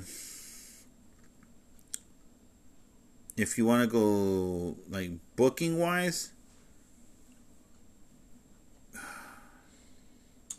if 3.36 3.58
you 3.58 3.66
want 3.66 3.82
to 3.82 3.92
go 3.92 4.76
like 4.88 5.10
booking 5.36 5.78
wise, 5.78 6.32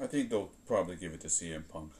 I 0.01 0.07
think 0.07 0.29
they'll 0.29 0.49
probably 0.65 0.95
give 0.95 1.13
it 1.13 1.21
to 1.21 1.27
CM 1.27 1.67
Punk. 1.67 1.91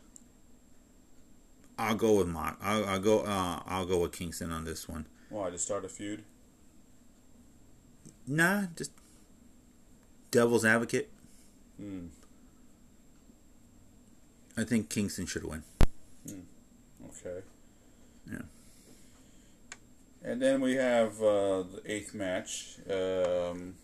I'll 1.78 1.96
go 1.96 2.18
with 2.18 2.28
Mock. 2.28 2.58
I'll, 2.62 2.86
I'll 2.86 3.00
go. 3.00 3.22
Uh, 3.22 3.62
I'll 3.66 3.86
go 3.86 4.00
with 4.00 4.12
Kingston 4.12 4.52
on 4.52 4.66
this 4.66 4.88
one. 4.88 5.06
Why 5.30 5.50
to 5.50 5.58
start 5.58 5.86
a 5.86 5.90
feud? 5.90 6.24
Nah, 8.28 8.64
just 8.76 8.92
devil's 10.32 10.66
advocate. 10.66 11.10
Hmm. 11.78 12.08
I 14.58 14.66
think 14.66 14.90
Kingston 14.90 15.26
should 15.26 15.46
win. 15.46 15.64
Okay. 16.28 17.42
Yeah. 18.30 18.42
And 20.24 20.42
then 20.42 20.60
we 20.60 20.76
have 20.76 21.22
uh, 21.22 21.64
the 21.64 21.82
eighth 21.86 22.14
match 22.14 22.76
um, 22.90 23.76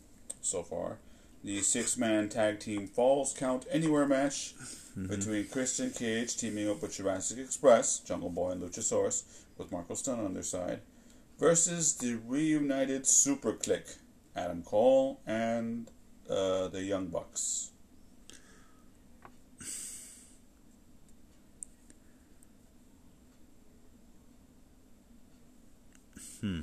so 0.41 0.63
far. 0.63 0.97
The 1.45 1.61
six 1.61 1.95
man 1.95 2.27
tag 2.29 2.59
team 2.59 2.87
Falls 2.87 3.31
Count 3.31 3.67
Anywhere 3.69 4.07
match 4.07 4.55
between 5.09 5.47
Christian 5.47 5.91
Cage 5.91 6.35
teaming 6.35 6.67
up 6.67 6.81
with 6.81 6.95
Jurassic 6.95 7.37
Express, 7.37 7.99
Jungle 7.99 8.31
Boy, 8.31 8.49
and 8.49 8.63
Luchasaurus, 8.63 9.25
with 9.55 9.71
Marko 9.71 9.93
Stunt 9.93 10.21
on 10.21 10.33
their 10.33 10.41
side, 10.41 10.81
versus 11.39 11.97
the 11.97 12.15
reunited 12.25 13.05
Super 13.05 13.53
Kliq, 13.53 13.97
Adam 14.35 14.63
Cole 14.63 15.19
and 15.27 15.91
uh, 16.27 16.67
the 16.69 16.81
Young 16.81 17.09
Bucks. 17.09 17.69
Hmm. 26.41 26.61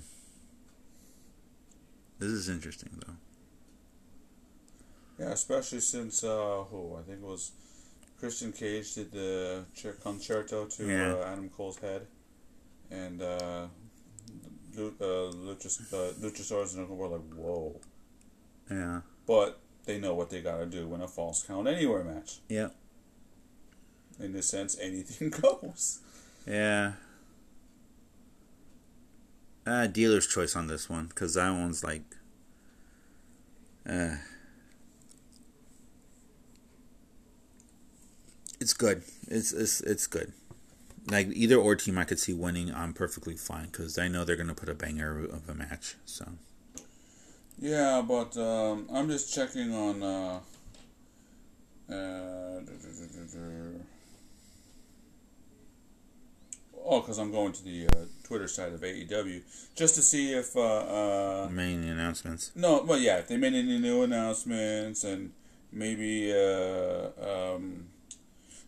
This 2.19 2.31
is 2.31 2.49
interesting, 2.49 3.01
though. 3.07 3.22
Yeah, 5.23 5.31
especially 5.33 5.81
since 5.81 6.25
uh, 6.25 6.65
who 6.71 6.97
I 6.99 7.03
think 7.03 7.19
it 7.23 7.25
was 7.27 7.53
Christian 8.19 8.53
Cage 8.53 8.95
did 8.95 9.13
the 9.13 9.65
con-chair-to 10.03 10.67
to 10.67 10.87
Yeah. 10.87 11.13
uh, 11.15 11.25
Adam 11.33 11.49
Cole's 11.49 11.79
head, 11.79 12.07
and 12.91 13.23
uh, 13.23 13.67
Lu- 14.77 14.95
uh, 15.01 15.31
Luchas- 15.33 15.93
uh, 15.93 16.13
Luchasaurus 16.21 16.73
and 16.73 16.81
Uncle 16.83 16.97
were 16.97 17.09
like, 17.09 17.27
"Whoa!" 17.35 17.81
Yeah. 18.71 19.03
But 19.27 19.61
they 19.85 19.99
know 19.99 20.15
what 20.15 20.31
they 20.31 20.41
gotta 20.43 20.67
do 20.67 20.89
when 20.89 21.01
a 21.03 21.09
falls 21.09 21.45
count 21.47 21.69
anywhere 21.69 22.03
match. 22.03 22.41
Yeah. 22.49 22.71
In 24.19 24.33
this 24.33 24.49
sense, 24.49 24.77
anything 24.81 25.31
goes. 25.43 26.01
Yeah. 26.47 26.95
Uh, 29.65 29.87
dealer's 29.87 30.27
choice 30.27 30.57
on 30.57 30.67
this 30.67 30.89
one 30.91 31.07
because 31.07 31.35
that 31.35 31.51
one's 31.51 31.85
like, 31.85 32.03
uh, 33.89 34.17
it's 38.63 38.73
good. 38.73 39.03
It's 39.27 39.53
it's 39.53 39.81
it's 39.81 40.07
good. 40.07 40.33
Like 41.11 41.27
either 41.33 41.57
or 41.57 41.75
team, 41.75 41.99
I 41.99 42.05
could 42.05 42.21
see 42.21 42.33
winning. 42.33 42.73
I'm 42.73 42.95
perfectly 42.95 43.35
fine 43.35 43.67
because 43.67 43.99
I 43.99 44.07
know 44.07 44.25
they're 44.25 44.37
gonna 44.37 44.55
put 44.55 44.69
a 44.69 44.75
banger 44.75 45.19
of 45.19 45.49
a 45.49 45.55
match. 45.55 45.97
So 46.07 46.25
Yeah, 47.59 48.03
but 48.07 48.37
um, 48.37 48.87
I'm 48.91 49.09
just 49.09 49.35
checking 49.35 49.75
on. 49.75 50.03
Uh, 50.03 50.41
uh, 51.91 52.61
duh, 52.61 52.79
duh, 52.83 52.95
duh, 52.99 53.09
duh, 53.15 53.39
duh. 53.39 53.85
Oh, 56.85 57.01
because 57.01 57.19
I'm 57.19 57.33
going 57.33 57.53
to 57.53 57.65
the 57.65 57.87
uh, 57.89 58.05
Twitter 58.25 58.49
side 58.49 58.73
of 58.73 58.81
AEW 58.81 59.43
just 59.75 59.97
to 59.97 60.03
see 60.03 60.33
if. 60.33 60.57
Uh, 60.57 61.47
uh, 61.47 61.49
main 61.51 61.83
announcements. 61.83 62.53
no, 62.55 62.83
well, 62.83 62.99
yeah, 62.99 63.19
if 63.19 63.27
they 63.27 63.37
made 63.37 63.55
any 63.55 63.79
new 63.79 64.03
announcements 64.03 65.03
and 65.03 65.33
maybe. 65.73 66.33
Uh, 66.33 67.09
um, 67.21 67.89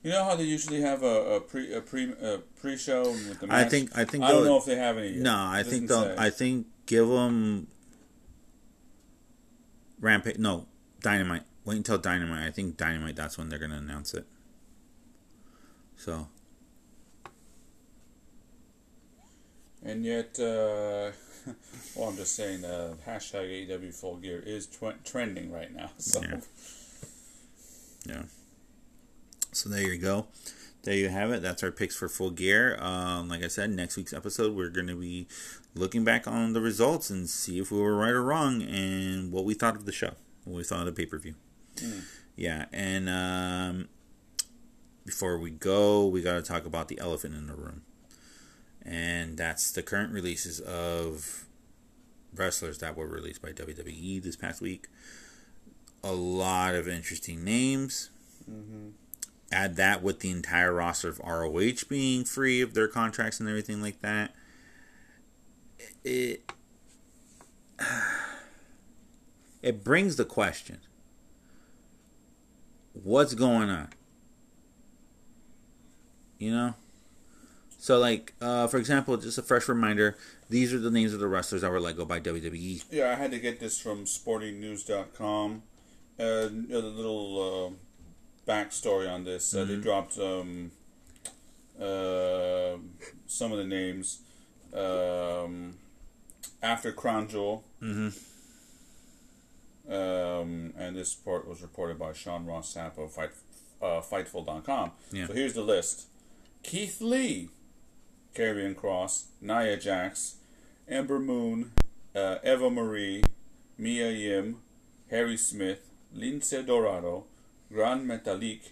you 0.04 0.10
know 0.10 0.22
how 0.24 0.36
they 0.36 0.44
usually 0.44 0.80
have 0.80 1.02
a, 1.02 1.36
a 1.36 1.40
pre 1.40 1.74
a 1.74 1.80
pre 1.80 2.12
a 2.12 2.38
pre 2.60 2.76
show 2.76 3.02
with 3.10 3.40
the 3.40 3.48
match. 3.48 3.66
I 3.66 3.68
think 3.68 3.98
I 3.98 4.04
think 4.04 4.22
I 4.22 4.30
don't 4.30 4.44
know 4.44 4.58
if 4.58 4.64
they 4.64 4.76
have 4.76 4.96
any. 4.98 5.08
Yet. 5.08 5.22
No, 5.22 5.34
I 5.36 5.64
think 5.64 5.88
they'll. 5.88 6.04
say. 6.04 6.14
I 6.16 6.30
think 6.30 6.66
give 6.86 7.08
them 7.08 7.66
Rampage. 10.00 10.38
No, 10.38 10.66
Dynamite. 11.00 11.42
Wait 11.64 11.78
until 11.78 11.98
Dynamite. 11.98 12.46
I 12.46 12.50
think 12.52 12.76
Dynamite. 12.76 13.16
That's 13.16 13.36
when 13.36 13.48
they're 13.48 13.58
gonna 13.58 13.78
announce 13.78 14.14
it. 14.14 14.26
So 15.96 16.28
And 19.84 20.02
yet, 20.02 20.38
uh, 20.40 21.10
well, 21.94 22.08
I'm 22.08 22.16
just 22.16 22.34
saying, 22.34 22.64
uh, 22.64 22.94
hashtag 23.06 23.68
AEW 23.68 23.94
Full 23.94 24.16
Gear 24.16 24.42
is 24.44 24.66
tw- 24.66 25.04
trending 25.04 25.52
right 25.52 25.74
now. 25.74 25.90
So, 25.98 26.22
Yeah. 28.06 28.22
So 29.54 29.68
there 29.68 29.82
you 29.82 29.98
go. 29.98 30.26
There 30.82 30.94
you 30.94 31.08
have 31.08 31.30
it. 31.30 31.40
That's 31.40 31.62
our 31.62 31.70
picks 31.70 31.96
for 31.96 32.08
full 32.08 32.30
gear. 32.30 32.76
Um, 32.78 33.28
like 33.28 33.42
I 33.42 33.48
said, 33.48 33.70
next 33.70 33.96
week's 33.96 34.12
episode 34.12 34.54
we're 34.54 34.68
going 34.68 34.86
to 34.88 34.96
be 34.96 35.26
looking 35.74 36.04
back 36.04 36.28
on 36.28 36.52
the 36.52 36.60
results 36.60 37.08
and 37.10 37.28
see 37.28 37.58
if 37.58 37.70
we 37.70 37.80
were 37.80 37.96
right 37.96 38.10
or 38.10 38.22
wrong 38.22 38.62
and 38.62 39.32
what 39.32 39.44
we 39.44 39.54
thought 39.54 39.76
of 39.76 39.86
the 39.86 39.92
show, 39.92 40.12
what 40.44 40.56
we 40.56 40.64
thought 40.64 40.80
of 40.80 40.86
the 40.86 40.92
pay 40.92 41.06
per 41.06 41.18
view. 41.18 41.34
Yeah, 42.36 42.66
and 42.72 43.08
um, 43.08 43.88
before 45.06 45.38
we 45.38 45.50
go, 45.50 46.06
we 46.06 46.20
got 46.20 46.34
to 46.34 46.42
talk 46.42 46.66
about 46.66 46.88
the 46.88 46.98
elephant 46.98 47.34
in 47.34 47.46
the 47.46 47.54
room, 47.54 47.82
and 48.82 49.36
that's 49.36 49.70
the 49.72 49.82
current 49.82 50.12
releases 50.12 50.60
of 50.60 51.46
wrestlers 52.34 52.78
that 52.78 52.96
were 52.96 53.06
released 53.06 53.40
by 53.40 53.50
WWE 53.50 54.22
this 54.22 54.36
past 54.36 54.60
week. 54.60 54.88
A 56.02 56.12
lot 56.12 56.74
of 56.74 56.88
interesting 56.88 57.44
names. 57.44 58.10
Add 59.52 59.76
that 59.76 60.02
with 60.02 60.20
the 60.20 60.30
entire 60.30 60.72
roster 60.74 61.08
of 61.08 61.20
ROH 61.20 61.86
being 61.88 62.24
free 62.24 62.60
of 62.60 62.74
their 62.74 62.88
contracts 62.88 63.40
and 63.40 63.48
everything 63.48 63.80
like 63.80 64.00
that. 64.02 64.34
It 66.02 66.50
it 69.62 69.84
brings 69.84 70.16
the 70.16 70.24
question 70.24 70.78
what's 72.92 73.34
going 73.34 73.68
on 73.68 73.88
you 76.38 76.50
know 76.50 76.74
so 77.78 77.98
like 77.98 78.34
uh, 78.40 78.68
for 78.68 78.78
example 78.78 79.16
just 79.16 79.36
a 79.36 79.42
fresh 79.42 79.68
reminder 79.68 80.16
these 80.48 80.72
are 80.72 80.78
the 80.78 80.90
names 80.90 81.12
of 81.12 81.18
the 81.18 81.26
wrestlers 81.26 81.62
that 81.62 81.70
were 81.70 81.80
let 81.80 81.96
go 81.96 82.04
by 82.04 82.20
wwe 82.20 82.84
yeah, 82.90 83.10
I 83.10 83.14
had 83.14 83.32
to 83.32 83.38
get 83.38 83.58
this 83.58 83.78
from 83.80 84.04
SportingNews.com. 84.04 85.62
Uh, 86.18 86.22
a 86.22 86.78
little 86.78 87.72
uh, 87.72 87.74
backstory 88.46 89.10
on 89.10 89.24
this. 89.24 89.54
Uh, 89.54 89.64
they 89.64 89.76
dropped 89.76 90.18
um, 90.18 90.70
uh, 91.80 92.76
some 93.26 93.52
of 93.52 93.58
the 93.58 93.64
names 93.66 94.20
um, 94.72 95.74
after 96.62 96.92
Crown 96.92 97.28
Jewel. 97.28 97.64
mm-hmm. 97.82 98.08
Um, 99.86 100.72
and 100.78 100.96
this 100.96 101.14
report 101.18 101.46
was 101.46 101.60
reported 101.60 101.98
by 101.98 102.14
Sean 102.14 102.46
Ross 102.46 102.74
Sapp 102.74 102.96
of 102.96 103.12
Fight, 103.12 103.32
uh, 103.82 104.00
Fightful.com. 104.00 104.92
Yeah. 105.12 105.26
So 105.26 105.34
here's 105.34 105.52
the 105.52 105.60
list 105.60 106.06
Keith 106.62 107.02
Lee, 107.02 107.50
Karrion 108.34 108.74
Kross, 108.74 109.24
Nia 109.42 109.76
Jax, 109.76 110.36
Ember 110.88 111.18
Moon, 111.18 111.72
uh, 112.14 112.36
Eva 112.42 112.70
Marie, 112.70 113.22
Mia 113.76 114.10
Yim, 114.10 114.62
Harry 115.10 115.36
Smith, 115.36 115.90
Lince 116.16 116.64
Dorado, 116.66 117.26
Gran 117.74 118.06
Metalik, 118.06 118.70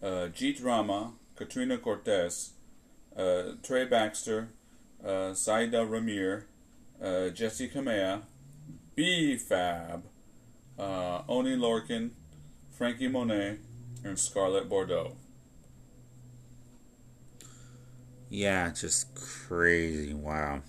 uh, 0.00 0.28
Jeet 0.32 0.62
Rama, 0.62 1.14
Katrina 1.34 1.78
Cortez, 1.78 2.52
uh, 3.16 3.54
Trey 3.60 3.86
Baxter, 3.86 4.50
uh, 5.04 5.34
Zayda 5.34 5.84
Ramier, 5.84 6.44
uh, 7.02 7.32
Jessi 7.34 7.68
Kamea, 7.72 8.22
B 8.94 9.36
Fab, 9.36 10.04
uh, 10.78 11.22
Oney 11.28 11.56
Lorcan, 11.56 12.10
Frankie 12.70 13.08
Monet, 13.08 13.58
and 14.04 14.16
Scarlett 14.16 14.68
Bordeaux. 14.68 15.16
Yeah, 18.30 18.70
just 18.70 19.12
crazy. 19.16 20.14
Wow. 20.14 20.62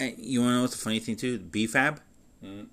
And 0.00 0.14
you 0.18 0.40
want 0.40 0.50
to 0.50 0.54
know 0.54 0.62
what's 0.62 0.76
the 0.76 0.82
funny 0.82 1.00
thing 1.00 1.16
too? 1.16 1.38
BFAB. 1.38 1.98
Mhm. 2.42 2.66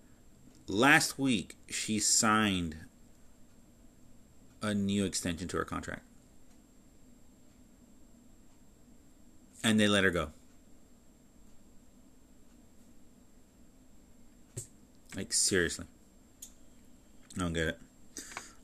Last 0.67 1.19
week, 1.19 1.57
she 1.69 1.99
signed 1.99 2.77
a 4.61 4.73
new 4.73 5.03
extension 5.05 5.47
to 5.49 5.57
her 5.57 5.65
contract, 5.65 6.03
and 9.63 9.79
they 9.79 9.87
let 9.87 10.03
her 10.03 10.09
go. 10.11 10.29
Like 15.15 15.31
seriously, 15.33 15.85
I 17.35 17.39
don't 17.39 17.53
get 17.53 17.67
it. 17.67 17.79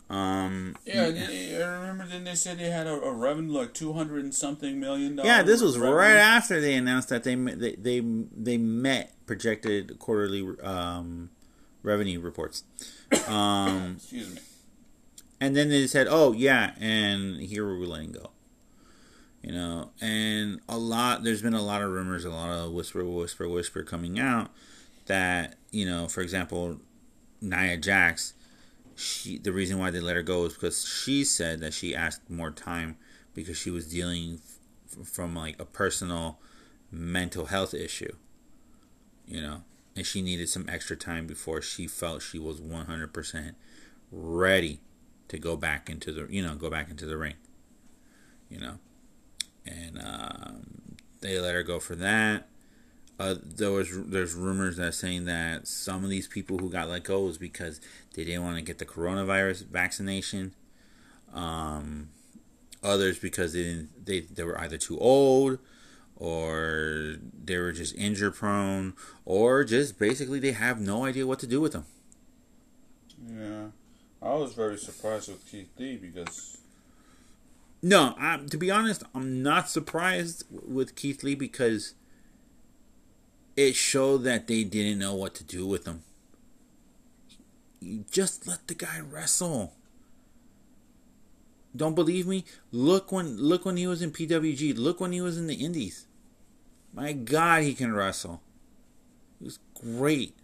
Um, 0.09 0.75
Yeah, 0.85 1.03
I 1.03 1.79
remember 1.79 2.07
then 2.07 2.23
they 2.23 2.33
said 2.33 2.57
they 2.57 2.71
had 2.71 2.87
a, 2.87 2.93
a 2.93 3.13
revenue 3.13 3.51
like 3.51 3.75
two 3.75 3.93
hundred 3.93 4.23
and 4.23 4.33
something 4.33 4.79
million 4.79 5.17
dollars. 5.17 5.27
Yeah, 5.27 5.43
this 5.43 5.61
was 5.61 5.77
revenue. 5.77 5.97
right 5.97 6.15
after 6.15 6.59
they 6.59 6.73
announced 6.73 7.09
that 7.09 7.23
they 7.23 7.35
they 7.35 7.75
they, 7.75 7.99
they 7.99 8.57
met 8.57 9.13
projected 9.27 9.99
quarterly 9.99 10.47
um, 10.63 11.29
revenue 11.83 12.19
reports, 12.19 12.63
um, 13.27 13.95
Excuse 13.97 14.33
me. 14.35 14.41
and 15.39 15.55
then 15.55 15.69
they 15.69 15.87
said, 15.87 16.07
"Oh 16.09 16.33
yeah," 16.33 16.73
and 16.79 17.41
here 17.41 17.65
we're 17.65 17.85
letting 17.85 18.11
go. 18.11 18.31
You 19.41 19.53
know, 19.53 19.91
and 20.01 20.59
a 20.67 20.77
lot. 20.77 21.23
There's 21.23 21.41
been 21.41 21.53
a 21.53 21.61
lot 21.61 21.81
of 21.81 21.91
rumors, 21.91 22.25
a 22.25 22.29
lot 22.29 22.49
of 22.51 22.71
whisper, 22.73 23.03
whisper, 23.05 23.47
whisper 23.47 23.83
coming 23.83 24.19
out 24.19 24.51
that 25.05 25.55
you 25.71 25.85
know, 25.85 26.07
for 26.07 26.21
example, 26.21 26.79
Nia 27.41 27.77
Jax. 27.77 28.33
She 28.95 29.37
the 29.37 29.53
reason 29.53 29.79
why 29.79 29.91
they 29.91 30.01
let 30.01 30.17
her 30.17 30.21
go 30.23 30.43
is 30.45 30.53
because 30.55 30.85
she 30.85 31.23
said 31.23 31.61
that 31.61 31.73
she 31.73 31.95
asked 31.95 32.29
more 32.29 32.51
time 32.51 32.97
because 33.33 33.55
she 33.57 33.71
was 33.71 33.87
dealing 33.87 34.41
f- 34.99 35.07
from 35.07 35.33
like 35.33 35.57
a 35.57 35.63
personal 35.63 36.37
mental 36.91 37.45
health 37.45 37.73
issue. 37.73 38.11
You 39.25 39.41
know, 39.41 39.63
and 39.99 40.07
she 40.07 40.23
needed 40.23 40.49
some 40.49 40.67
extra 40.67 40.95
time 40.95 41.27
before 41.27 41.61
she 41.61 41.85
felt 41.85 42.23
she 42.23 42.39
was 42.39 42.59
100% 42.59 43.53
ready 44.11 44.79
to 45.27 45.37
go 45.37 45.55
back 45.55 45.89
into 45.89 46.11
the 46.11 46.25
you 46.33 46.41
know 46.41 46.55
go 46.55 46.71
back 46.71 46.89
into 46.89 47.05
the 47.05 47.17
ring 47.17 47.35
you 48.49 48.59
know? 48.59 48.79
And 49.65 49.99
um, 50.01 50.97
they 51.21 51.39
let 51.39 51.53
her 51.53 51.63
go 51.63 51.79
for 51.79 51.95
that. 51.95 52.47
Uh, 53.19 53.35
there 53.43 53.71
was 53.71 53.89
there's 54.05 54.33
rumors 54.33 54.77
that 54.77 54.93
saying 54.93 55.25
that 55.25 55.67
some 55.67 56.05
of 56.05 56.09
these 56.09 56.27
people 56.27 56.57
who 56.57 56.69
got 56.69 56.87
let 56.87 57.03
go 57.03 57.21
was 57.21 57.37
because 57.37 57.81
they 58.13 58.23
didn't 58.23 58.43
want 58.43 58.55
to 58.55 58.61
get 58.61 58.77
the 58.77 58.85
coronavirus 58.85 59.65
vaccination 59.67 60.55
um, 61.33 62.07
others 62.81 63.19
because 63.19 63.51
they 63.51 63.63
didn't 63.63 64.05
they, 64.05 64.21
they 64.21 64.43
were 64.43 64.57
either 64.61 64.77
too 64.77 64.97
old 64.99 65.59
or 66.19 67.15
they 67.45 67.57
were 67.57 67.71
just 67.71 67.95
injury 67.95 68.31
prone 68.31 68.93
or 69.25 69.63
just 69.63 69.97
basically 69.99 70.39
they 70.39 70.51
have 70.51 70.79
no 70.79 71.05
idea 71.05 71.25
what 71.25 71.39
to 71.39 71.47
do 71.47 71.61
with 71.61 71.73
them 71.73 71.85
Yeah. 73.27 73.67
I 74.21 74.33
was 74.35 74.53
very 74.53 74.77
surprised 74.77 75.29
with 75.29 75.45
Keith 75.49 75.69
Lee 75.77 75.97
because 75.97 76.57
No, 77.81 78.15
I, 78.19 78.37
to 78.49 78.57
be 78.57 78.71
honest, 78.71 79.03
I'm 79.15 79.41
not 79.41 79.69
surprised 79.69 80.43
with 80.51 80.95
Keith 80.95 81.23
Lee 81.23 81.35
because 81.35 81.93
it 83.55 83.75
showed 83.75 84.19
that 84.23 84.47
they 84.47 84.63
didn't 84.63 84.99
know 84.99 85.15
what 85.15 85.35
to 85.35 85.43
do 85.43 85.65
with 85.67 85.85
him. 85.85 86.03
You 87.81 88.05
just 88.11 88.47
let 88.47 88.67
the 88.67 88.73
guy 88.75 88.99
wrestle. 88.99 89.73
Don't 91.75 91.95
believe 91.95 92.27
me? 92.27 92.45
Look 92.71 93.11
when 93.11 93.37
look 93.37 93.65
when 93.65 93.77
he 93.77 93.87
was 93.87 94.01
in 94.01 94.11
PWG. 94.11 94.77
Look 94.77 94.99
when 94.99 95.11
he 95.11 95.21
was 95.21 95.37
in 95.37 95.47
the 95.47 95.55
Indies. 95.55 96.05
My 96.93 97.13
God, 97.13 97.63
he 97.63 97.73
can 97.73 97.93
wrestle. 97.93 98.41
He 99.37 99.45
was 99.45 99.59
great. 99.79 100.35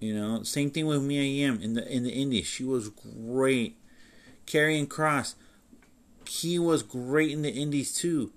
You 0.00 0.14
know, 0.14 0.42
same 0.42 0.70
thing 0.70 0.86
with 0.86 1.02
Mia 1.02 1.22
Yim 1.22 1.60
in 1.62 1.74
the 1.74 1.90
in 1.90 2.04
the 2.04 2.10
Indies. 2.10 2.46
She 2.46 2.64
was 2.64 2.90
great. 2.90 3.76
Karrion 4.46 4.86
Kross, 4.86 5.34
he 6.28 6.58
was 6.58 6.82
great 6.82 7.30
in 7.30 7.42
the 7.42 7.50
Indies 7.50 7.94
too. 7.94 8.32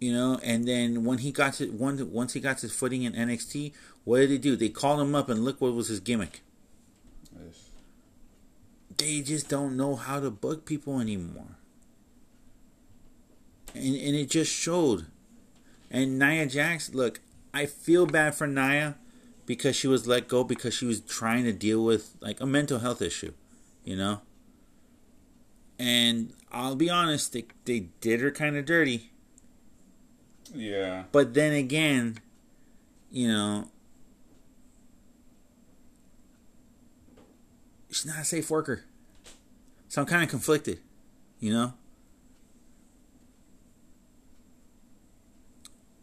You 0.00 0.12
know, 0.12 0.40
and 0.42 0.66
then 0.66 1.04
when 1.04 1.18
he 1.18 1.32
got 1.32 1.54
to 1.54 1.70
once 1.70 2.00
once 2.02 2.32
he 2.32 2.40
got 2.40 2.60
his 2.60 2.72
footing 2.72 3.02
in 3.02 3.12
NXT, 3.12 3.72
what 4.04 4.18
did 4.18 4.30
they 4.30 4.38
do? 4.38 4.56
They 4.56 4.68
called 4.68 5.00
him 5.00 5.14
up 5.14 5.28
and 5.28 5.44
look 5.44 5.60
what 5.60 5.74
was 5.74 5.88
his 5.88 6.00
gimmick. 6.00 6.40
yes. 7.32 7.70
They 8.96 9.20
just 9.20 9.48
don't 9.48 9.76
know 9.76 9.96
how 9.96 10.20
to 10.20 10.30
book 10.30 10.64
people 10.64 11.00
anymore. 11.00 11.56
And 13.74 13.94
and 13.94 14.16
it 14.16 14.30
just 14.30 14.52
showed. 14.52 15.06
And 15.90 16.18
Nia 16.18 16.46
Jax, 16.46 16.92
look, 16.94 17.20
I 17.54 17.66
feel 17.66 18.06
bad 18.06 18.34
for 18.34 18.46
Nia 18.46 18.96
because 19.46 19.74
she 19.74 19.86
was 19.86 20.06
let 20.06 20.28
go 20.28 20.44
because 20.44 20.74
she 20.74 20.84
was 20.84 21.00
trying 21.00 21.44
to 21.44 21.52
deal 21.52 21.82
with 21.82 22.14
like 22.20 22.40
a 22.40 22.46
mental 22.46 22.80
health 22.80 23.00
issue, 23.00 23.32
you 23.84 23.96
know? 23.96 24.20
And 25.78 26.34
I'll 26.52 26.76
be 26.76 26.90
honest, 26.90 27.32
they, 27.32 27.46
they 27.64 27.88
did 28.00 28.20
her 28.20 28.30
kind 28.30 28.56
of 28.56 28.66
dirty. 28.66 29.10
Yeah. 30.54 31.04
But 31.12 31.34
then 31.34 31.52
again, 31.52 32.18
you 33.10 33.28
know, 33.28 33.68
she's 37.90 38.06
not 38.06 38.18
a 38.18 38.24
safe 38.24 38.50
worker. 38.50 38.84
So 39.88 40.02
I'm 40.02 40.06
kind 40.06 40.22
of 40.22 40.28
conflicted, 40.28 40.80
you 41.40 41.52
know? 41.52 41.72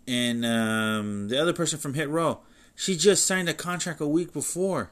And 0.08 0.46
um, 0.46 1.28
the 1.30 1.41
other 1.41 1.54
person 1.54 1.80
from 1.80 1.96
Hit 1.96 2.10
Row, 2.10 2.39
she 2.76 2.96
just 2.96 3.26
signed 3.26 3.50
a 3.50 3.54
contract 3.54 4.00
a 4.02 4.08
week 4.08 4.34
before. 4.34 4.91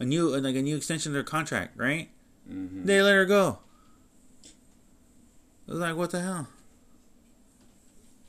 A 0.00 0.04
new, 0.04 0.28
like 0.36 0.56
a 0.56 0.62
new 0.62 0.76
extension 0.76 1.10
of 1.10 1.14
their 1.14 1.22
contract, 1.22 1.76
right? 1.78 2.10
hmm 2.48 2.84
They 2.84 3.00
let 3.00 3.14
her 3.14 3.24
go. 3.24 3.58
I 5.66 5.70
was 5.70 5.80
like, 5.80 5.96
what 5.96 6.10
the 6.10 6.20
hell? 6.20 6.48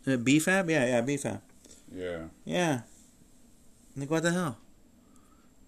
BFAB? 0.05 0.69
Yeah, 0.69 0.85
yeah, 0.85 1.01
BFAB. 1.01 1.41
Yeah. 1.93 2.25
Yeah. 2.45 2.81
Like 3.97 4.09
what 4.11 4.23
the 4.23 4.31
hell? 4.31 4.57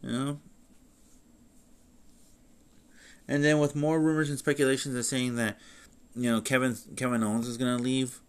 You 0.02 0.12
know? 0.12 0.40
And 3.28 3.44
then 3.44 3.60
with 3.60 3.76
more 3.76 4.00
rumors 4.00 4.30
and 4.30 4.40
speculations 4.40 4.96
of 4.96 5.06
saying 5.06 5.36
that, 5.36 5.60
you 6.16 6.32
know, 6.32 6.40
Kevin 6.42 6.78
Kevin 6.96 7.24
Owens 7.24 7.48
is 7.48 7.58
gonna 7.58 7.78
leave 7.78 8.20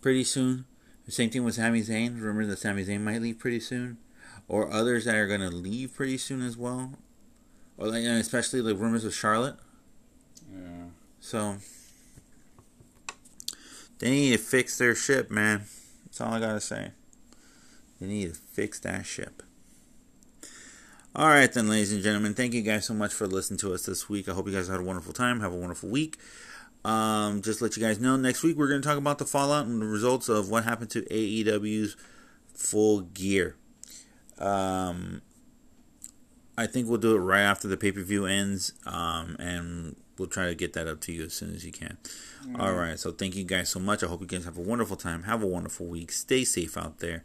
pretty 0.00 0.24
soon. 0.24 0.66
The 1.10 1.14
same 1.16 1.30
thing 1.30 1.42
with 1.42 1.56
Sami 1.56 1.82
Zayn. 1.82 2.20
Rumors 2.20 2.46
that 2.46 2.60
Sami 2.60 2.84
Zayn 2.84 3.00
might 3.00 3.20
leave 3.20 3.40
pretty 3.40 3.58
soon. 3.58 3.98
Or 4.46 4.72
others 4.72 5.06
that 5.06 5.16
are 5.16 5.26
gonna 5.26 5.50
leave 5.50 5.92
pretty 5.92 6.16
soon 6.16 6.40
as 6.40 6.56
well. 6.56 6.92
Or 7.76 7.88
like 7.88 8.04
and 8.04 8.20
especially 8.20 8.62
like 8.62 8.78
rumors 8.80 9.04
of 9.04 9.12
Charlotte. 9.12 9.56
Yeah. 10.52 10.90
So 11.18 11.56
they 13.98 14.10
need 14.10 14.30
to 14.30 14.38
fix 14.38 14.78
their 14.78 14.94
ship, 14.94 15.32
man. 15.32 15.64
That's 16.04 16.20
all 16.20 16.32
I 16.32 16.38
gotta 16.38 16.60
say. 16.60 16.92
They 18.00 18.06
need 18.06 18.32
to 18.32 18.38
fix 18.38 18.78
that 18.78 19.04
ship. 19.04 19.42
All 21.16 21.26
right, 21.26 21.52
then, 21.52 21.68
ladies 21.68 21.92
and 21.92 22.04
gentlemen, 22.04 22.34
thank 22.34 22.54
you 22.54 22.62
guys 22.62 22.86
so 22.86 22.94
much 22.94 23.12
for 23.12 23.26
listening 23.26 23.58
to 23.58 23.74
us 23.74 23.84
this 23.84 24.08
week. 24.08 24.28
I 24.28 24.32
hope 24.32 24.46
you 24.46 24.54
guys 24.54 24.68
had 24.68 24.78
a 24.78 24.84
wonderful 24.84 25.12
time. 25.12 25.40
Have 25.40 25.52
a 25.52 25.56
wonderful 25.56 25.88
week. 25.88 26.18
Um, 26.84 27.42
just 27.42 27.60
let 27.60 27.76
you 27.76 27.82
guys 27.82 28.00
know, 28.00 28.16
next 28.16 28.42
week 28.42 28.56
we're 28.56 28.68
going 28.68 28.80
to 28.80 28.88
talk 28.88 28.96
about 28.96 29.18
the 29.18 29.26
fallout 29.26 29.66
and 29.66 29.82
the 29.82 29.86
results 29.86 30.28
of 30.28 30.48
what 30.48 30.64
happened 30.64 30.90
to 30.90 31.02
AEW's 31.02 31.96
Full 32.54 33.00
Gear. 33.02 33.56
Um, 34.38 35.20
I 36.56 36.66
think 36.66 36.88
we'll 36.88 36.98
do 36.98 37.14
it 37.16 37.20
right 37.20 37.42
after 37.42 37.68
the 37.68 37.76
pay 37.76 37.92
per 37.92 38.02
view 38.02 38.26
ends, 38.26 38.72
um, 38.86 39.36
and 39.38 39.96
we'll 40.18 40.28
try 40.28 40.46
to 40.46 40.54
get 40.54 40.72
that 40.74 40.86
up 40.86 41.00
to 41.02 41.12
you 41.12 41.24
as 41.24 41.34
soon 41.34 41.54
as 41.54 41.64
you 41.64 41.72
can. 41.72 41.98
All 42.58 42.72
right, 42.72 42.98
so 42.98 43.12
thank 43.12 43.36
you 43.36 43.44
guys 43.44 43.68
so 43.68 43.78
much. 43.80 44.02
I 44.02 44.06
hope 44.06 44.20
you 44.22 44.26
guys 44.26 44.44
have 44.46 44.56
a 44.58 44.62
wonderful 44.62 44.96
time. 44.96 45.24
Have 45.24 45.42
a 45.42 45.46
wonderful 45.46 45.86
week. 45.86 46.10
Stay 46.12 46.44
safe 46.44 46.76
out 46.78 46.98
there. 46.98 47.24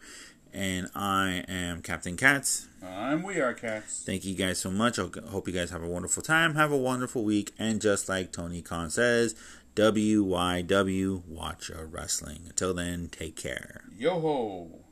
And 0.55 0.87
I 0.95 1.43
am 1.49 1.81
Captain 1.81 2.15
Katz. 2.15 2.67
I'm 2.81 3.23
We 3.23 3.41
Are 3.41 3.53
Cats. 3.53 4.03
Thank 4.05 4.23
you 4.23 4.35
guys 4.35 4.57
so 4.57 4.71
much. 4.71 4.97
I 4.97 5.05
hope 5.27 5.49
you 5.49 5.53
guys 5.53 5.69
have 5.71 5.83
a 5.83 5.87
wonderful 5.87 6.23
time. 6.23 6.55
Have 6.55 6.71
a 6.71 6.77
wonderful 6.77 7.25
week. 7.25 7.51
And 7.59 7.81
just 7.81 8.07
like 8.07 8.31
Tony 8.31 8.61
Khan 8.61 8.89
says, 8.89 9.35
WYW, 9.75 11.25
watch 11.27 11.67
your 11.67 11.85
wrestling. 11.85 12.43
Until 12.47 12.73
then, 12.73 13.09
take 13.09 13.35
care. 13.35 13.83
Yo 13.97 14.17
ho. 14.21 14.84